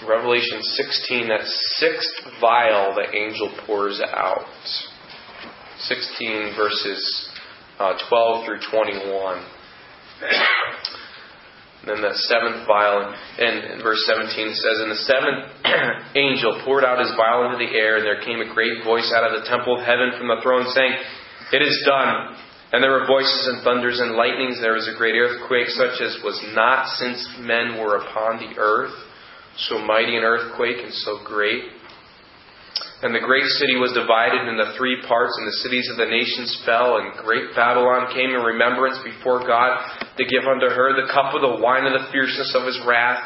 Revelation 0.08 0.62
16, 0.62 1.28
that 1.28 1.46
sixth 1.80 2.40
vial 2.40 2.96
the 2.96 3.14
angel 3.14 3.54
pours 3.66 4.02
out. 4.02 4.46
16 5.80 6.54
verses 6.56 7.30
uh, 7.80 7.94
12 8.10 8.46
through 8.46 8.60
21. 8.72 9.46
Then 11.88 12.04
the 12.04 12.14
seventh 12.28 12.68
vial, 12.68 13.08
and 13.40 13.82
verse 13.82 14.04
17 14.06 14.30
says, 14.54 14.78
And 14.84 14.92
the 14.92 15.04
seventh 15.08 15.42
angel 16.16 16.62
poured 16.68 16.84
out 16.84 17.00
his 17.00 17.16
vial 17.16 17.48
into 17.48 17.58
the 17.58 17.72
air, 17.72 17.98
and 17.98 18.06
there 18.06 18.22
came 18.22 18.44
a 18.44 18.54
great 18.54 18.84
voice 18.84 19.12
out 19.16 19.24
of 19.24 19.40
the 19.40 19.48
temple 19.48 19.80
of 19.80 19.86
heaven 19.88 20.14
from 20.20 20.28
the 20.28 20.44
throne, 20.44 20.68
saying, 20.76 20.94
It 21.56 21.64
is 21.64 21.76
done. 21.88 22.36
And 22.72 22.84
there 22.84 22.92
were 22.92 23.08
voices 23.08 23.48
and 23.48 23.64
thunders 23.64 24.00
and 24.00 24.20
lightnings. 24.20 24.60
There 24.60 24.76
was 24.76 24.92
a 24.92 24.98
great 24.98 25.16
earthquake, 25.16 25.72
such 25.72 26.04
as 26.04 26.20
was 26.24 26.36
not 26.52 26.92
since 27.00 27.24
men 27.40 27.80
were 27.80 27.96
upon 27.96 28.44
the 28.44 28.60
earth. 28.60 28.92
So 29.72 29.80
mighty 29.80 30.18
an 30.18 30.24
earthquake 30.24 30.84
and 30.84 30.94
so 30.94 31.24
great. 31.24 31.64
And 32.98 33.14
the 33.14 33.22
great 33.22 33.46
city 33.62 33.78
was 33.78 33.94
divided 33.94 34.50
into 34.50 34.74
three 34.74 34.98
parts, 35.06 35.30
and 35.38 35.46
the 35.46 35.62
cities 35.62 35.86
of 35.94 36.02
the 36.02 36.10
nations 36.10 36.50
fell, 36.66 36.98
and 36.98 37.14
great 37.22 37.54
Babylon 37.54 38.10
came 38.10 38.34
in 38.34 38.42
remembrance 38.42 38.98
before 39.06 39.46
God 39.46 39.78
to 40.18 40.26
give 40.26 40.42
unto 40.50 40.66
her 40.66 40.98
the 40.98 41.06
cup 41.14 41.38
of 41.38 41.46
the 41.46 41.62
wine 41.62 41.86
of 41.86 41.94
the 41.94 42.10
fierceness 42.10 42.58
of 42.58 42.66
his 42.66 42.82
wrath. 42.90 43.22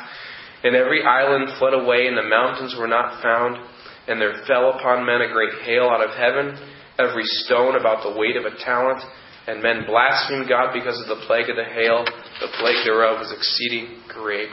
And 0.67 0.75
every 0.75 1.07
island 1.07 1.55
fled 1.55 1.73
away, 1.73 2.11
and 2.11 2.19
the 2.19 2.27
mountains 2.27 2.75
were 2.75 2.91
not 2.91 3.23
found. 3.23 3.63
And 4.11 4.19
there 4.19 4.43
fell 4.43 4.75
upon 4.75 5.07
men 5.07 5.23
a 5.23 5.31
great 5.31 5.63
hail 5.63 5.87
out 5.87 6.03
of 6.03 6.19
heaven, 6.19 6.51
every 6.99 7.23
stone 7.47 7.79
about 7.79 8.03
the 8.03 8.19
weight 8.19 8.35
of 8.35 8.43
a 8.43 8.59
talent, 8.59 8.99
And 9.47 9.63
men 9.63 9.87
blasphemed 9.87 10.49
God 10.49 10.73
because 10.73 10.99
of 10.99 11.07
the 11.07 11.23
plague 11.25 11.49
of 11.49 11.55
the 11.55 11.63
hail. 11.63 12.03
The 12.43 12.51
plague 12.59 12.83
thereof 12.83 13.23
was 13.23 13.31
exceeding 13.31 14.03
great. 14.07 14.51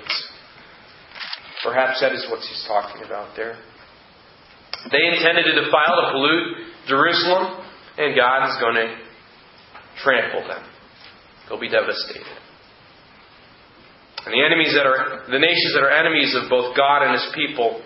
Perhaps 1.62 2.00
that 2.00 2.12
is 2.12 2.24
what 2.30 2.38
he's 2.40 2.64
talking 2.66 3.04
about 3.04 3.34
there. 3.34 3.58
They 4.86 5.02
intended 5.10 5.44
to 5.50 5.54
defile, 5.64 5.94
to 5.98 6.06
pollute 6.12 6.46
Jerusalem, 6.86 7.66
and 7.98 8.14
God 8.14 8.46
is 8.46 8.56
going 8.62 8.78
to 8.78 8.88
trample 10.02 10.46
them. 10.46 10.62
They'll 11.48 11.60
be 11.60 11.68
devastated. 11.68 12.26
And 14.24 14.34
the 14.34 14.44
enemies 14.44 14.74
that 14.76 14.86
are 14.86 15.26
the 15.26 15.40
nations 15.40 15.72
that 15.74 15.82
are 15.82 15.90
enemies 15.90 16.36
of 16.36 16.50
both 16.50 16.76
God 16.76 17.02
and 17.02 17.12
his 17.16 17.26
people. 17.34 17.82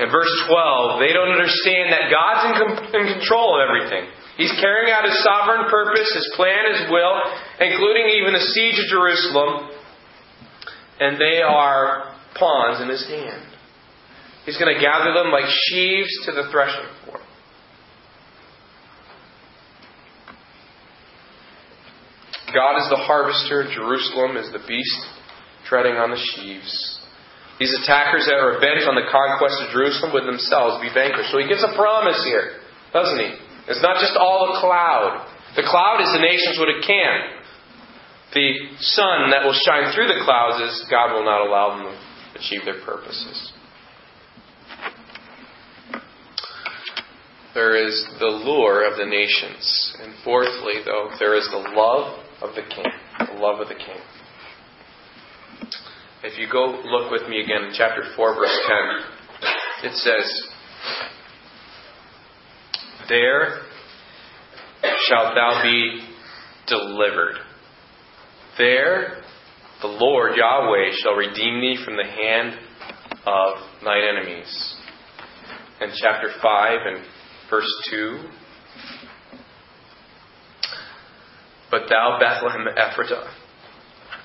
In 0.00 0.10
verse 0.10 0.30
12, 0.50 0.98
they 0.98 1.14
don't 1.14 1.30
understand 1.30 1.94
that 1.94 2.10
God's 2.10 2.42
in, 2.50 2.54
com- 2.58 2.78
in 2.98 3.04
control 3.14 3.54
of 3.54 3.62
everything. 3.62 4.10
He's 4.36 4.50
carrying 4.58 4.90
out 4.90 5.06
his 5.06 5.14
sovereign 5.22 5.70
purpose, 5.70 6.10
his 6.10 6.32
plan, 6.34 6.74
his 6.74 6.90
will, 6.90 7.14
including 7.62 8.18
even 8.18 8.34
the 8.34 8.42
siege 8.42 8.74
of 8.82 8.90
Jerusalem. 8.90 9.70
And 10.98 11.20
they 11.20 11.42
are 11.42 12.16
pawns 12.34 12.82
in 12.82 12.88
his 12.88 13.06
hand. 13.06 13.53
He's 14.44 14.58
going 14.58 14.74
to 14.74 14.80
gather 14.80 15.12
them 15.14 15.32
like 15.32 15.48
sheaves 15.48 16.12
to 16.26 16.32
the 16.32 16.48
threshing 16.52 16.84
floor. 17.04 17.20
God 22.52 22.78
is 22.78 22.88
the 22.88 23.02
harvester, 23.02 23.66
Jerusalem 23.72 24.36
is 24.36 24.52
the 24.52 24.62
beast 24.68 25.00
treading 25.66 25.96
on 25.96 26.14
the 26.14 26.20
sheaves. 26.20 26.70
These 27.58 27.74
attackers 27.82 28.26
that 28.30 28.38
are 28.38 28.60
bent 28.60 28.84
on 28.86 28.94
the 28.94 29.10
conquest 29.10 29.58
of 29.64 29.74
Jerusalem 29.74 30.12
would 30.12 30.26
themselves 30.26 30.78
be 30.78 30.90
vanquished. 30.92 31.32
So 31.32 31.38
he 31.38 31.48
gives 31.48 31.64
a 31.64 31.72
promise 31.74 32.20
here, 32.26 32.60
doesn't 32.92 33.18
he? 33.18 33.30
It's 33.66 33.82
not 33.82 33.98
just 33.98 34.14
all 34.14 34.54
a 34.54 34.60
cloud. 34.60 35.24
The 35.56 35.66
cloud 35.66 36.02
is 36.02 36.10
the 36.12 36.22
nations 36.22 36.58
it 36.58 36.82
can. 36.84 37.16
The 38.34 38.74
sun 38.82 39.30
that 39.30 39.46
will 39.46 39.54
shine 39.54 39.94
through 39.94 40.10
the 40.10 40.20
clouds 40.26 40.62
is 40.62 40.86
God 40.90 41.14
will 41.14 41.24
not 41.24 41.46
allow 41.46 41.78
them 41.78 41.82
to 41.86 42.38
achieve 42.38 42.66
their 42.66 42.82
purposes. 42.82 43.54
There 47.54 47.86
is 47.86 48.06
the 48.18 48.26
lure 48.26 48.90
of 48.90 48.98
the 48.98 49.06
nations. 49.06 49.96
And 50.02 50.12
fourthly, 50.24 50.82
though, 50.84 51.10
there 51.18 51.36
is 51.36 51.48
the 51.50 51.58
love 51.76 52.18
of 52.42 52.54
the 52.56 52.62
king. 52.62 52.84
The 53.18 53.40
love 53.40 53.60
of 53.60 53.68
the 53.68 53.74
king. 53.74 54.00
If 56.24 56.38
you 56.38 56.48
go 56.50 56.82
look 56.84 57.12
with 57.12 57.28
me 57.28 57.42
again 57.42 57.64
in 57.68 57.74
chapter 57.76 58.02
4, 58.16 58.34
verse 58.34 58.58
10, 59.82 59.90
it 59.90 59.94
says, 59.96 60.42
There 63.08 63.60
shalt 65.06 65.34
thou 65.34 65.60
be 65.62 66.00
delivered. 66.66 67.36
There 68.58 69.22
the 69.82 69.88
Lord 69.88 70.32
Yahweh 70.36 70.92
shall 71.02 71.14
redeem 71.14 71.60
thee 71.60 71.76
from 71.84 71.96
the 71.96 72.04
hand 72.04 72.54
of 73.26 73.54
thine 73.84 74.02
enemies. 74.02 74.76
In 75.82 75.90
chapter 76.00 76.30
5 76.40 76.78
and 76.86 77.04
verse 77.54 77.70
2, 77.90 78.18
But 81.70 81.86
thou, 81.88 82.18
Bethlehem 82.18 82.66
Ephratah, 82.74 83.30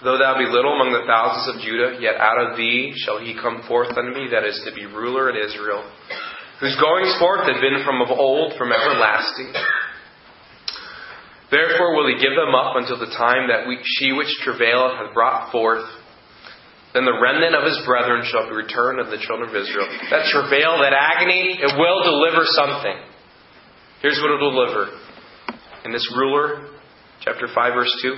though 0.04 0.18
thou 0.18 0.38
be 0.38 0.50
little 0.50 0.74
among 0.74 0.94
the 0.94 1.06
thousands 1.06 1.46
of 1.54 1.62
Judah, 1.62 2.02
yet 2.02 2.18
out 2.18 2.42
of 2.42 2.58
thee 2.58 2.94
shall 3.06 3.22
he 3.22 3.38
come 3.38 3.62
forth 3.68 3.94
unto 3.94 4.18
me 4.18 4.30
that 4.34 4.46
is 4.46 4.58
to 4.66 4.74
be 4.74 4.86
ruler 4.86 5.30
in 5.30 5.38
Israel, 5.38 5.86
whose 6.60 6.74
goings 6.82 7.14
forth 7.22 7.46
had 7.46 7.62
been 7.62 7.86
from 7.86 8.02
of 8.02 8.10
old, 8.10 8.58
from 8.58 8.74
everlasting. 8.74 9.54
Therefore 11.54 11.98
will 11.98 12.10
he 12.10 12.22
give 12.22 12.34
them 12.34 12.54
up 12.54 12.78
until 12.82 12.98
the 12.98 13.14
time 13.14 13.50
that 13.50 13.66
we, 13.70 13.78
she 13.82 14.14
which 14.14 14.30
travaileth 14.42 14.98
hath 14.98 15.14
brought 15.14 15.52
forth. 15.52 15.86
Then 16.94 17.06
the 17.06 17.18
remnant 17.22 17.54
of 17.54 17.66
his 17.66 17.78
brethren 17.86 18.26
shall 18.26 18.50
be 18.50 18.58
returned 18.58 18.98
of 18.98 19.14
the 19.14 19.22
children 19.22 19.50
of 19.50 19.54
Israel. 19.54 19.86
That 20.10 20.26
travail, 20.34 20.82
that 20.82 20.94
agony, 20.94 21.62
it 21.62 21.78
will 21.78 22.02
deliver 22.02 22.46
something. 22.58 23.09
Here's 24.02 24.20
what 24.22 24.32
it 24.32 24.40
will 24.40 24.52
deliver. 24.52 24.98
And 25.84 25.94
this 25.94 26.08
ruler, 26.16 26.70
chapter 27.20 27.48
5, 27.54 27.74
verse 27.74 28.00
2, 28.02 28.16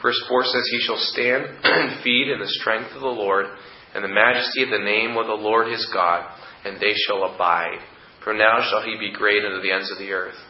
verse 0.00 0.24
4 0.28 0.44
says, 0.44 0.68
He 0.70 0.80
shall 0.80 0.96
stand 0.96 1.44
and 1.62 2.02
feed 2.02 2.30
in 2.30 2.38
the 2.38 2.48
strength 2.60 2.90
of 2.94 3.02
the 3.02 3.06
Lord, 3.06 3.46
and 3.94 4.02
the 4.02 4.08
majesty 4.08 4.62
of 4.62 4.70
the 4.70 4.78
name 4.78 5.16
of 5.16 5.26
the 5.26 5.34
Lord 5.34 5.70
his 5.70 5.86
God, 5.92 6.24
and 6.64 6.80
they 6.80 6.94
shall 7.06 7.24
abide. 7.24 7.78
For 8.24 8.32
now 8.32 8.60
shall 8.70 8.82
he 8.82 8.96
be 8.98 9.12
great 9.12 9.44
unto 9.44 9.60
the 9.60 9.72
ends 9.72 9.92
of 9.92 9.98
the 9.98 10.12
earth. 10.12 10.40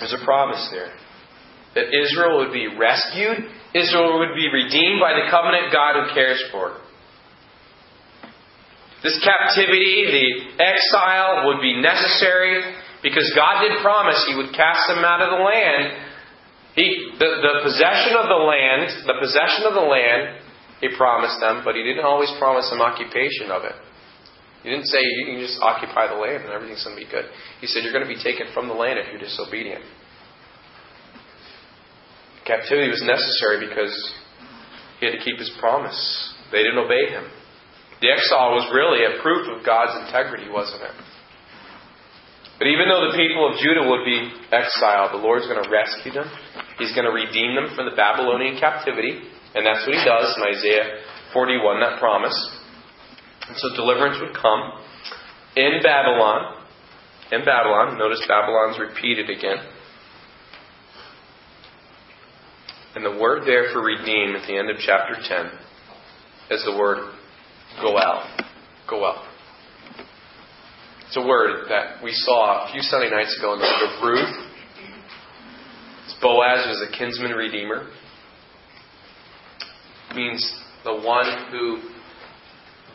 There's 0.00 0.14
a 0.14 0.24
promise 0.24 0.68
there 0.72 0.92
that 1.74 1.94
Israel 1.94 2.38
would 2.38 2.52
be 2.52 2.66
rescued, 2.66 3.46
Israel 3.74 4.18
would 4.18 4.34
be 4.34 4.48
redeemed 4.50 4.98
by 4.98 5.14
the 5.14 5.30
covenant 5.30 5.72
God 5.72 5.94
who 5.94 6.14
cares 6.14 6.42
for. 6.50 6.80
This 9.02 9.14
captivity, 9.22 10.10
the 10.10 10.26
exile, 10.58 11.46
would 11.46 11.62
be 11.62 11.78
necessary 11.80 12.62
because 13.02 13.30
God 13.34 13.62
did 13.62 13.78
promise 13.80 14.18
He 14.26 14.34
would 14.34 14.50
cast 14.50 14.88
them 14.88 15.06
out 15.06 15.22
of 15.22 15.38
the 15.38 15.42
land. 15.44 16.04
He, 16.74 17.14
the, 17.18 17.30
the 17.42 17.54
possession 17.62 18.18
of 18.18 18.26
the 18.26 18.42
land, 18.42 19.06
the 19.06 19.18
possession 19.22 19.70
of 19.70 19.74
the 19.74 19.86
land, 19.86 20.42
He 20.80 20.90
promised 20.98 21.38
them, 21.38 21.62
but 21.62 21.74
He 21.78 21.82
didn't 21.82 22.04
always 22.04 22.30
promise 22.38 22.68
them 22.70 22.82
occupation 22.82 23.54
of 23.54 23.62
it. 23.64 23.74
He 24.62 24.70
didn't 24.70 24.86
say 24.86 24.98
you 24.98 25.26
can 25.26 25.38
just 25.38 25.62
occupy 25.62 26.08
the 26.08 26.18
land 26.18 26.42
and 26.42 26.52
everything's 26.52 26.82
going 26.82 26.98
to 26.98 27.02
be 27.02 27.10
good. 27.10 27.26
He 27.60 27.66
said 27.68 27.84
you're 27.84 27.94
going 27.94 28.06
to 28.06 28.10
be 28.10 28.18
taken 28.18 28.50
from 28.52 28.66
the 28.66 28.74
land 28.74 28.98
if 28.98 29.06
you're 29.10 29.22
disobedient. 29.22 29.84
Captivity 32.44 32.88
was 32.90 33.02
necessary 33.06 33.68
because 33.68 33.94
he 34.98 35.06
had 35.06 35.12
to 35.12 35.22
keep 35.22 35.38
his 35.38 35.50
promise. 35.60 35.94
They 36.50 36.64
didn't 36.64 36.78
obey 36.78 37.06
him. 37.10 37.30
The 38.00 38.10
exile 38.14 38.54
was 38.54 38.70
really 38.70 39.02
a 39.02 39.18
proof 39.22 39.50
of 39.50 39.66
God's 39.66 40.06
integrity, 40.06 40.46
wasn't 40.46 40.82
it? 40.82 40.96
But 42.58 42.66
even 42.66 42.90
though 42.90 43.10
the 43.10 43.18
people 43.18 43.46
of 43.46 43.58
Judah 43.58 43.86
would 43.86 44.02
be 44.02 44.34
exiled, 44.50 45.14
the 45.14 45.22
Lord's 45.22 45.46
going 45.46 45.62
to 45.62 45.70
rescue 45.70 46.10
them. 46.10 46.26
He's 46.78 46.94
going 46.94 47.06
to 47.06 47.14
redeem 47.14 47.54
them 47.54 47.74
from 47.74 47.86
the 47.86 47.94
Babylonian 47.94 48.58
captivity. 48.58 49.30
And 49.54 49.66
that's 49.66 49.86
what 49.86 49.94
he 49.94 50.02
does 50.02 50.34
in 50.34 50.42
Isaiah 50.42 51.02
41, 51.32 51.80
that 51.80 51.98
promise. 51.98 52.34
And 53.46 53.56
so 53.58 53.74
deliverance 53.74 54.18
would 54.20 54.34
come 54.34 54.78
in 55.56 55.82
Babylon. 55.82 56.66
In 57.30 57.44
Babylon, 57.44 57.98
notice 57.98 58.22
Babylon's 58.26 58.78
repeated 58.78 59.30
again. 59.30 59.58
And 62.94 63.04
the 63.04 63.20
word 63.22 63.46
there 63.46 63.70
for 63.72 63.82
redeem 63.82 64.34
at 64.34 64.46
the 64.46 64.56
end 64.56 64.70
of 64.70 64.78
chapter 64.78 65.14
10 65.14 65.50
is 66.50 66.64
the 66.64 66.76
word 66.76 67.14
goel. 67.80 68.24
Goel. 68.88 69.24
It's 71.06 71.16
a 71.16 71.26
word 71.26 71.68
that 71.68 72.02
we 72.02 72.12
saw 72.12 72.68
a 72.68 72.72
few 72.72 72.82
Sunday 72.82 73.10
nights 73.10 73.36
ago 73.38 73.54
in 73.54 73.60
the 73.60 73.64
book 73.64 73.98
of 73.98 74.04
Ruth. 74.04 74.48
Boaz 76.20 76.66
was 76.66 76.86
a 76.88 76.98
kinsman 76.98 77.30
redeemer. 77.32 77.88
It 80.10 80.16
means 80.16 80.42
the 80.84 80.94
one 80.94 81.26
who 81.50 81.80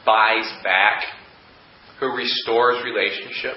buys 0.06 0.50
back, 0.64 1.04
who 2.00 2.16
restores 2.16 2.84
relationship. 2.84 3.56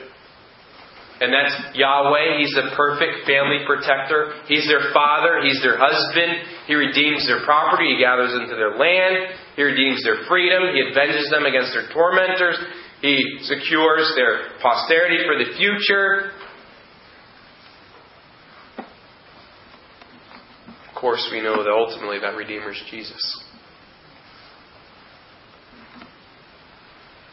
And 1.20 1.32
that's 1.32 1.76
Yahweh. 1.76 2.38
He's 2.38 2.52
the 2.52 2.76
perfect 2.76 3.26
family 3.26 3.64
protector. 3.66 4.34
He's 4.46 4.68
their 4.68 4.92
father. 4.92 5.40
He's 5.42 5.60
their 5.62 5.78
husband. 5.80 6.44
He 6.66 6.74
redeems 6.74 7.26
their 7.26 7.42
property. 7.44 7.96
He 7.96 7.98
gathers 7.98 8.32
into 8.34 8.54
their 8.54 8.76
land. 8.76 9.34
He 9.56 9.62
redeems 9.62 10.04
their 10.04 10.24
freedom. 10.28 10.74
He 10.74 10.82
avenges 10.82 11.30
them 11.30 11.46
against 11.46 11.72
their 11.72 11.88
tormentors. 11.92 12.58
He 13.00 13.38
secures 13.42 14.12
their 14.14 14.58
posterity 14.60 15.24
for 15.24 15.42
the 15.42 15.56
future. 15.56 16.32
Of 20.88 21.00
course, 21.00 21.28
we 21.32 21.40
know 21.40 21.62
that 21.62 21.70
ultimately 21.70 22.18
that 22.20 22.36
Redeemer 22.36 22.72
is 22.72 22.82
Jesus. 22.90 23.44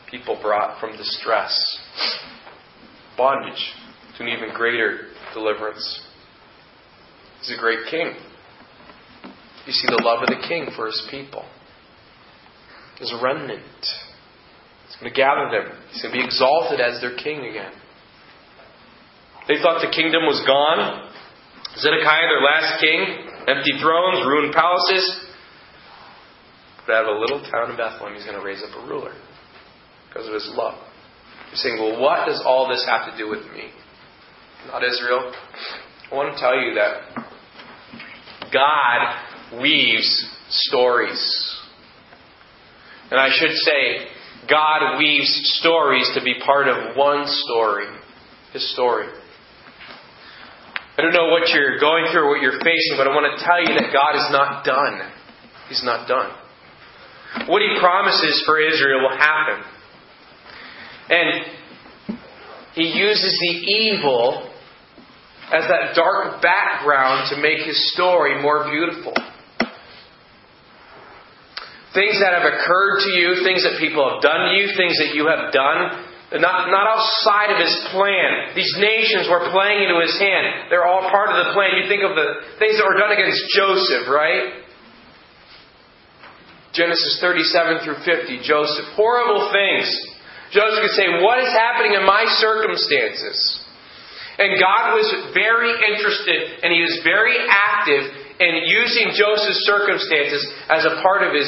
People 0.10 0.38
brought 0.42 0.80
from 0.80 0.96
distress, 0.96 1.52
bondage, 3.18 3.74
to 4.18 4.24
an 4.24 4.30
even 4.30 4.54
greater 4.54 5.08
deliverance. 5.34 6.02
He's 7.40 7.58
a 7.58 7.60
great 7.60 7.80
king. 7.90 8.14
You 9.66 9.74
see 9.74 9.88
the 9.88 10.04
love 10.04 10.22
of 10.22 10.28
the 10.28 10.46
king 10.48 10.68
for 10.76 10.86
his 10.86 11.08
people. 11.10 11.46
A 13.02 13.22
remnant. 13.22 13.80
He's 14.88 14.96
going 15.00 15.12
to 15.12 15.18
gather 15.18 15.50
them. 15.52 15.78
He's 15.92 16.02
going 16.02 16.14
to 16.14 16.20
be 16.20 16.26
exalted 16.26 16.80
as 16.80 17.02
their 17.02 17.16
king 17.18 17.46
again. 17.46 17.74
They 19.48 19.60
thought 19.62 19.82
the 19.82 19.92
kingdom 19.92 20.24
was 20.24 20.40
gone. 20.48 21.12
Zedekiah, 21.76 22.28
their 22.30 22.46
last 22.46 22.80
king, 22.80 23.28
empty 23.50 23.76
thrones, 23.82 24.24
ruined 24.26 24.54
palaces. 24.54 25.04
But 26.86 26.96
out 26.96 27.10
of 27.10 27.18
a 27.18 27.20
little 27.20 27.42
town 27.52 27.72
in 27.72 27.78
Bethlehem, 27.78 28.16
he's 28.16 28.26
going 28.26 28.40
to 28.40 28.46
raise 28.46 28.64
up 28.64 28.72
a 28.72 28.88
ruler 28.88 29.14
because 30.08 30.28
of 30.28 30.34
his 30.34 30.48
love. 30.56 30.80
You're 31.50 31.58
saying, 31.58 31.78
well, 31.80 32.00
what 32.00 32.26
does 32.26 32.42
all 32.46 32.70
this 32.70 32.86
have 32.88 33.12
to 33.12 33.18
do 33.18 33.30
with 33.30 33.44
me? 33.52 33.72
not 34.68 34.84
Israel. 34.84 35.34
I 36.12 36.16
want 36.16 36.34
to 36.34 36.40
tell 36.40 36.56
you 36.56 36.76
that 36.76 37.26
God 38.54 39.62
weaves 39.62 40.26
stories. 40.50 41.53
And 43.14 43.22
I 43.22 43.30
should 43.30 43.54
say, 43.54 44.10
God 44.50 44.98
weaves 44.98 45.30
stories 45.62 46.10
to 46.16 46.24
be 46.24 46.34
part 46.44 46.68
of 46.68 46.98
one 46.98 47.26
story, 47.28 47.86
His 48.54 48.74
story. 48.74 49.06
I 50.98 51.02
don't 51.04 51.14
know 51.14 51.30
what 51.30 51.48
you're 51.50 51.80
going 51.80 52.08
through 52.12 52.24
or 52.26 52.30
what 52.30 52.42
you're 52.42 52.58
facing, 52.58 52.98
but 52.98 53.06
I 53.06 53.14
want 53.14 53.38
to 53.38 53.46
tell 53.46 53.62
you 53.62 53.78
that 53.78 53.94
God 53.94 54.18
is 54.18 54.32
not 54.32 54.66
done. 54.66 55.12
He's 55.70 55.84
not 55.84 56.08
done. 56.08 56.32
What 57.48 57.62
He 57.62 57.78
promises 57.80 58.42
for 58.48 58.60
Israel 58.60 59.02
will 59.02 59.16
happen. 59.16 59.64
And 61.12 62.18
He 62.74 62.98
uses 62.98 63.40
the 63.40 63.58
evil 63.72 64.50
as 65.54 65.68
that 65.68 65.94
dark 65.94 66.42
background 66.42 67.30
to 67.30 67.40
make 67.40 67.60
His 67.60 67.94
story 67.94 68.42
more 68.42 68.68
beautiful. 68.72 69.14
Things 71.94 72.18
that 72.22 72.34
have 72.34 72.46
occurred 72.46 73.06
to 73.06 73.12
you, 73.14 73.46
things 73.46 73.62
that 73.64 73.78
people 73.78 74.02
have 74.02 74.22
done 74.22 74.50
to 74.50 74.52
you, 74.58 74.74
things 74.74 74.98
that 74.98 75.14
you 75.14 75.30
have 75.30 75.54
done, 75.54 76.10
not, 76.42 76.74
not 76.74 76.90
outside 76.90 77.54
of 77.54 77.62
his 77.62 77.74
plan. 77.94 78.58
These 78.58 78.74
nations 78.82 79.30
were 79.30 79.54
playing 79.54 79.86
into 79.86 80.02
his 80.02 80.18
hand. 80.18 80.74
They're 80.74 80.90
all 80.90 81.06
part 81.14 81.30
of 81.30 81.38
the 81.46 81.48
plan. 81.54 81.78
You 81.78 81.86
think 81.86 82.02
of 82.02 82.18
the 82.18 82.50
things 82.58 82.82
that 82.82 82.86
were 82.90 82.98
done 82.98 83.14
against 83.14 83.46
Joseph, 83.54 84.10
right? 84.10 84.66
Genesis 86.74 87.22
37 87.22 87.86
through 87.86 88.02
50, 88.02 88.42
Joseph. 88.42 88.98
Horrible 88.98 89.54
things. 89.54 89.86
Joseph 90.50 90.82
could 90.82 90.98
say, 90.98 91.22
What 91.22 91.38
is 91.38 91.54
happening 91.54 91.94
in 91.94 92.02
my 92.02 92.26
circumstances? 92.42 93.38
And 94.42 94.58
God 94.58 94.98
was 94.98 95.06
very 95.38 95.70
interested 95.70 96.66
and 96.66 96.74
he 96.74 96.82
was 96.82 96.98
very 97.06 97.38
active 97.46 98.10
in 98.42 98.66
using 98.66 99.14
Joseph's 99.14 99.62
circumstances 99.70 100.42
as 100.74 100.90
a 100.90 100.98
part 101.06 101.22
of 101.22 101.38
his 101.38 101.46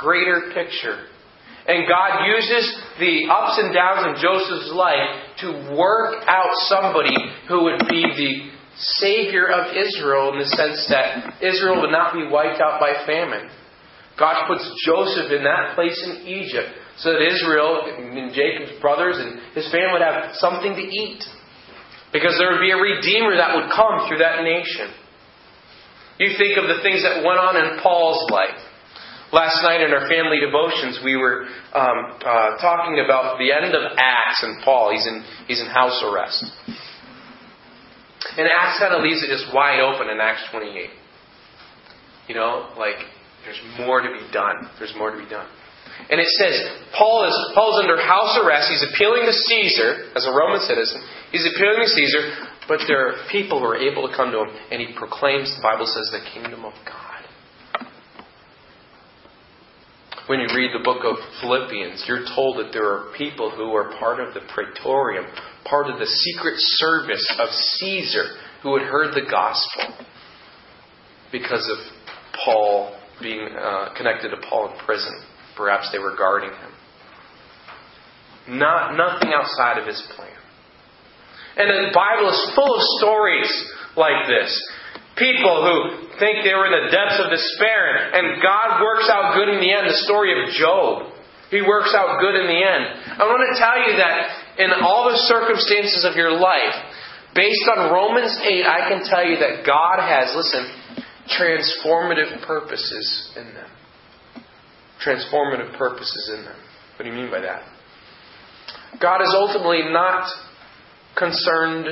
greater 0.00 0.50
picture. 0.54 1.06
And 1.66 1.86
God 1.86 2.26
uses 2.26 2.64
the 2.98 3.28
ups 3.30 3.60
and 3.62 3.74
downs 3.74 4.08
in 4.08 4.22
Joseph's 4.22 4.72
life 4.72 5.36
to 5.44 5.76
work 5.76 6.24
out 6.26 6.50
somebody 6.66 7.14
who 7.48 7.64
would 7.64 7.86
be 7.88 8.02
the 8.02 8.50
Savior 8.98 9.46
of 9.46 9.76
Israel 9.76 10.32
in 10.32 10.40
the 10.40 10.48
sense 10.48 10.88
that 10.88 11.36
Israel 11.44 11.80
would 11.82 11.92
not 11.92 12.14
be 12.14 12.26
wiped 12.26 12.60
out 12.60 12.80
by 12.80 13.04
famine. 13.06 13.50
God 14.18 14.48
puts 14.48 14.64
Joseph 14.84 15.30
in 15.30 15.44
that 15.44 15.74
place 15.74 15.96
in 16.04 16.26
Egypt 16.26 16.68
so 16.98 17.12
that 17.12 17.20
Israel 17.20 17.84
and 17.86 18.32
Jacob's 18.32 18.80
brothers 18.80 19.16
and 19.18 19.40
his 19.54 19.70
family 19.70 20.00
would 20.00 20.02
have 20.02 20.34
something 20.36 20.74
to 20.74 20.82
eat. 20.82 21.24
Because 22.12 22.36
there 22.38 22.50
would 22.52 22.60
be 22.60 22.72
a 22.72 22.76
Redeemer 22.76 23.36
that 23.36 23.54
would 23.54 23.70
come 23.70 24.08
through 24.08 24.18
that 24.18 24.42
nation. 24.42 24.90
You 26.18 26.36
think 26.36 26.58
of 26.58 26.68
the 26.68 26.82
things 26.82 27.02
that 27.02 27.22
went 27.24 27.38
on 27.38 27.56
in 27.56 27.80
Paul's 27.80 28.28
life. 28.30 28.60
Last 29.32 29.62
night 29.62 29.80
in 29.80 29.94
our 29.94 30.10
family 30.10 30.42
devotions, 30.42 30.98
we 31.04 31.16
were 31.16 31.46
um, 31.70 32.18
uh, 32.18 32.58
talking 32.58 32.98
about 32.98 33.38
the 33.38 33.54
end 33.54 33.74
of 33.74 33.82
Acts 33.96 34.42
and 34.42 34.62
Paul. 34.64 34.90
He's 34.90 35.06
in, 35.06 35.22
he's 35.46 35.60
in 35.60 35.66
house 35.66 36.02
arrest. 36.02 36.50
And 38.36 38.48
Acts 38.50 38.78
kind 38.80 38.94
of 38.94 39.02
leaves 39.02 39.22
it 39.22 39.30
just 39.30 39.54
wide 39.54 39.78
open 39.78 40.10
in 40.10 40.18
Acts 40.18 40.42
28. 40.50 40.90
You 42.26 42.34
know, 42.34 42.74
like, 42.76 42.98
there's 43.44 43.60
more 43.78 44.02
to 44.02 44.10
be 44.10 44.26
done. 44.32 44.66
There's 44.78 44.94
more 44.98 45.10
to 45.10 45.18
be 45.18 45.28
done. 45.30 45.46
And 46.08 46.18
it 46.18 46.28
says 46.38 46.54
Paul 46.96 47.26
is 47.28 47.34
Paul's 47.54 47.78
under 47.82 48.00
house 48.00 48.38
arrest. 48.42 48.70
He's 48.70 48.86
appealing 48.94 49.26
to 49.26 49.32
Caesar 49.32 50.10
as 50.16 50.26
a 50.26 50.32
Roman 50.32 50.60
citizen. 50.60 51.02
He's 51.30 51.46
appealing 51.46 51.82
to 51.82 51.88
Caesar, 51.88 52.22
but 52.66 52.80
there 52.88 53.08
are 53.08 53.14
people 53.30 53.60
who 53.60 53.66
are 53.66 53.76
able 53.76 54.08
to 54.08 54.16
come 54.16 54.32
to 54.32 54.42
him, 54.42 54.50
and 54.70 54.80
he 54.80 54.94
proclaims. 54.96 55.54
The 55.54 55.62
Bible 55.62 55.86
says 55.86 56.10
the 56.10 56.24
kingdom 56.32 56.64
of 56.64 56.72
God. 56.86 57.09
When 60.30 60.38
you 60.38 60.46
read 60.54 60.70
the 60.72 60.84
book 60.84 61.02
of 61.02 61.16
Philippians, 61.40 62.04
you're 62.06 62.24
told 62.36 62.58
that 62.58 62.72
there 62.72 62.86
are 62.86 63.12
people 63.18 63.50
who 63.50 63.74
are 63.74 63.98
part 63.98 64.20
of 64.20 64.32
the 64.32 64.38
praetorium, 64.54 65.24
part 65.64 65.90
of 65.90 65.98
the 65.98 66.06
secret 66.06 66.54
service 66.56 67.34
of 67.40 67.48
Caesar, 67.50 68.26
who 68.62 68.78
had 68.78 68.86
heard 68.86 69.12
the 69.12 69.28
gospel 69.28 70.06
because 71.32 71.68
of 71.68 71.78
Paul 72.44 72.96
being 73.20 73.40
uh, 73.58 73.92
connected 73.96 74.28
to 74.28 74.36
Paul 74.48 74.70
in 74.70 74.78
prison. 74.86 75.20
Perhaps 75.56 75.90
they 75.90 75.98
were 75.98 76.14
guarding 76.16 76.50
him. 76.50 76.72
Not, 78.56 78.96
nothing 78.96 79.32
outside 79.34 79.78
of 79.78 79.86
his 79.88 80.00
plan. 80.14 80.30
And 81.56 81.90
the 81.90 81.92
Bible 81.92 82.30
is 82.30 82.52
full 82.54 82.72
of 82.72 82.82
stories 83.00 83.50
like 83.96 84.28
this 84.28 84.62
people 85.20 85.54
who 85.60 85.76
think 86.16 86.42
they 86.42 86.56
were 86.56 86.66
in 86.72 86.74
the 86.74 86.88
depths 86.88 87.20
of 87.20 87.28
despair, 87.28 88.16
and 88.16 88.40
God 88.40 88.80
works 88.80 89.06
out 89.12 89.36
good 89.36 89.52
in 89.52 89.60
the 89.60 89.68
end. 89.68 89.86
The 89.86 90.02
story 90.08 90.32
of 90.32 90.48
Job. 90.56 91.12
He 91.52 91.60
works 91.60 91.92
out 91.92 92.18
good 92.20 92.40
in 92.40 92.46
the 92.46 92.62
end. 92.62 92.84
I 93.20 93.26
want 93.28 93.42
to 93.44 93.58
tell 93.58 93.78
you 93.84 93.98
that 93.98 94.62
in 94.62 94.70
all 94.80 95.10
the 95.10 95.18
circumstances 95.28 96.06
of 96.08 96.14
your 96.14 96.30
life, 96.30 96.78
based 97.34 97.66
on 97.76 97.92
Romans 97.92 98.38
8, 98.40 98.64
I 98.64 98.88
can 98.88 99.02
tell 99.04 99.26
you 99.26 99.36
that 99.42 99.66
God 99.66 99.98
has, 99.98 100.32
listen, 100.34 100.64
transformative 101.26 102.46
purposes 102.46 103.32
in 103.36 103.52
them. 103.52 103.70
Transformative 105.04 105.76
purposes 105.76 106.32
in 106.38 106.44
them. 106.44 106.56
What 106.96 107.04
do 107.04 107.10
you 107.10 107.16
mean 107.16 107.30
by 107.30 107.40
that? 107.40 107.62
God 109.00 109.20
is 109.22 109.34
ultimately 109.34 109.90
not 109.90 110.28
concerned. 111.16 111.86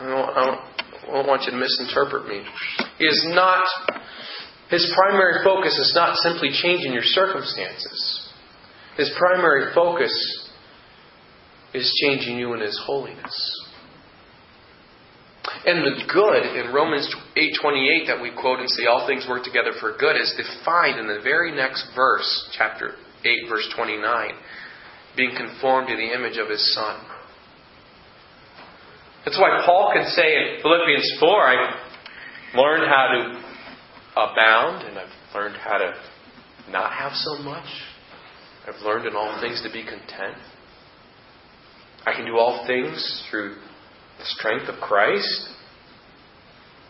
I 0.00 0.06
don't, 0.06 0.28
I 0.28 0.44
don't 0.44 0.74
I 1.08 1.12
don't 1.12 1.26
want 1.26 1.42
you 1.44 1.52
to 1.52 1.56
misinterpret 1.56 2.26
me. 2.26 2.42
He 2.98 3.04
is 3.04 3.26
not, 3.28 3.64
his 4.70 4.92
primary 4.96 5.44
focus 5.44 5.78
is 5.78 5.92
not 5.94 6.16
simply 6.18 6.50
changing 6.50 6.92
your 6.92 7.04
circumstances. 7.04 8.30
His 8.96 9.12
primary 9.18 9.74
focus 9.74 10.12
is 11.74 11.92
changing 12.02 12.38
you 12.38 12.54
in 12.54 12.60
his 12.60 12.80
holiness. 12.86 13.64
And 15.66 15.84
the 15.84 16.04
good 16.12 16.56
in 16.56 16.72
Romans 16.72 17.08
8:28 17.36 18.06
that 18.06 18.20
we 18.20 18.30
quote 18.30 18.60
and 18.60 18.70
say 18.70 18.86
all 18.86 19.06
things 19.06 19.26
work 19.28 19.44
together 19.44 19.72
for 19.80 19.96
good 19.96 20.16
is 20.16 20.32
defined 20.36 20.98
in 20.98 21.06
the 21.06 21.20
very 21.20 21.52
next 21.52 21.86
verse, 21.94 22.48
chapter 22.52 22.94
8 23.24 23.48
verse 23.48 23.68
29, 23.74 24.32
being 25.16 25.36
conformed 25.36 25.88
to 25.88 25.96
the 25.96 26.12
image 26.14 26.36
of 26.38 26.48
his 26.48 26.74
son. 26.74 26.96
That's 29.24 29.38
why 29.38 29.62
Paul 29.64 29.90
can 29.94 30.06
say 30.10 30.36
in 30.36 30.62
Philippians 30.62 31.16
4, 31.18 31.48
I've 31.48 31.74
learned 32.54 32.84
how 32.86 33.06
to 33.08 33.44
abound 34.16 34.86
and 34.86 34.98
I've 34.98 35.34
learned 35.34 35.56
how 35.56 35.78
to 35.78 35.94
not 36.70 36.92
have 36.92 37.12
so 37.14 37.42
much. 37.42 37.66
I've 38.66 38.80
learned 38.82 39.06
in 39.06 39.16
all 39.16 39.40
things 39.40 39.62
to 39.62 39.72
be 39.72 39.82
content. 39.82 40.36
I 42.06 42.12
can 42.12 42.26
do 42.26 42.36
all 42.36 42.66
things 42.66 43.00
through 43.30 43.56
the 44.18 44.24
strength 44.24 44.68
of 44.68 44.80
Christ. 44.80 45.48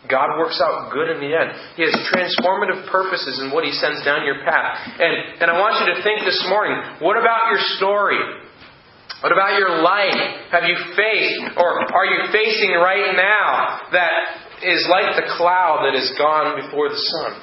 God 0.09 0.37
works 0.37 0.61
out 0.61 0.91
good 0.93 1.09
in 1.09 1.17
the 1.17 1.33
end. 1.33 1.51
He 1.75 1.83
has 1.83 1.95
transformative 2.13 2.91
purposes 2.91 3.41
in 3.41 3.51
what 3.51 3.63
He 3.63 3.71
sends 3.71 4.03
down 4.05 4.25
your 4.25 4.43
path. 4.45 4.77
And, 4.99 5.41
and 5.41 5.49
I 5.49 5.57
want 5.59 5.81
you 5.81 5.95
to 5.95 6.03
think 6.03 6.21
this 6.25 6.45
morning 6.47 6.77
what 6.99 7.17
about 7.17 7.49
your 7.49 7.59
story? 7.79 8.19
What 9.21 9.31
about 9.31 9.57
your 9.57 9.81
life? 9.81 10.51
Have 10.51 10.63
you 10.65 10.75
faced, 10.95 11.57
or 11.57 11.93
are 11.93 12.05
you 12.05 12.31
facing 12.31 12.71
right 12.71 13.15
now 13.15 13.79
that 13.91 14.63
is 14.63 14.87
like 14.89 15.15
the 15.15 15.33
cloud 15.37 15.85
that 15.87 15.97
is 15.97 16.13
gone 16.17 16.61
before 16.61 16.89
the 16.89 16.97
sun? 16.97 17.41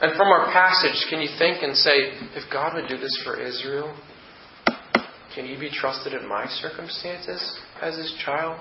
And 0.00 0.16
from 0.16 0.28
our 0.28 0.46
passage, 0.52 1.06
can 1.10 1.20
you 1.20 1.28
think 1.38 1.62
and 1.62 1.76
say, 1.76 1.92
if 2.34 2.50
God 2.52 2.74
would 2.74 2.88
do 2.88 2.98
this 2.98 3.16
for 3.24 3.40
Israel, 3.40 3.94
can 5.34 5.46
you 5.46 5.58
be 5.58 5.70
trusted 5.70 6.12
in 6.12 6.28
my 6.28 6.46
circumstances 6.46 7.60
as 7.80 7.96
His 7.96 8.12
child? 8.24 8.58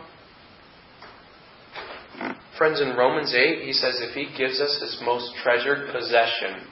Friends, 2.58 2.80
in 2.80 2.96
Romans 2.96 3.34
8, 3.34 3.64
he 3.64 3.74
says 3.74 4.00
if 4.02 4.14
He 4.14 4.28
gives 4.38 4.62
us 4.62 4.80
His 4.82 5.02
most 5.04 5.34
treasured 5.44 5.92
possession, 5.92 6.68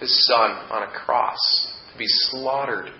his 0.00 0.26
son 0.26 0.50
on 0.70 0.82
a 0.82 0.90
cross 1.04 1.38
to 1.92 1.98
be 1.98 2.06
slaughtered 2.06 2.90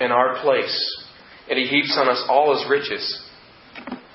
in 0.00 0.10
our 0.10 0.40
place, 0.42 1.06
and 1.48 1.58
he 1.58 1.66
heaps 1.66 1.96
on 1.98 2.08
us 2.08 2.24
all 2.28 2.56
his 2.56 2.68
riches. 2.70 3.24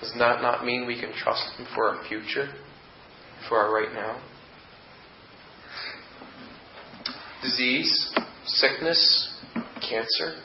Does 0.01 0.13
that 0.17 0.41
not 0.41 0.65
mean 0.65 0.85
we 0.85 0.99
can 0.99 1.13
trust 1.13 1.55
him 1.57 1.67
for 1.73 1.89
our 1.89 2.03
future, 2.07 2.49
for 3.47 3.57
our 3.57 3.73
right 3.73 3.93
now? 3.93 4.21
Disease, 7.41 8.13
sickness, 8.45 9.41
cancer, 9.81 10.35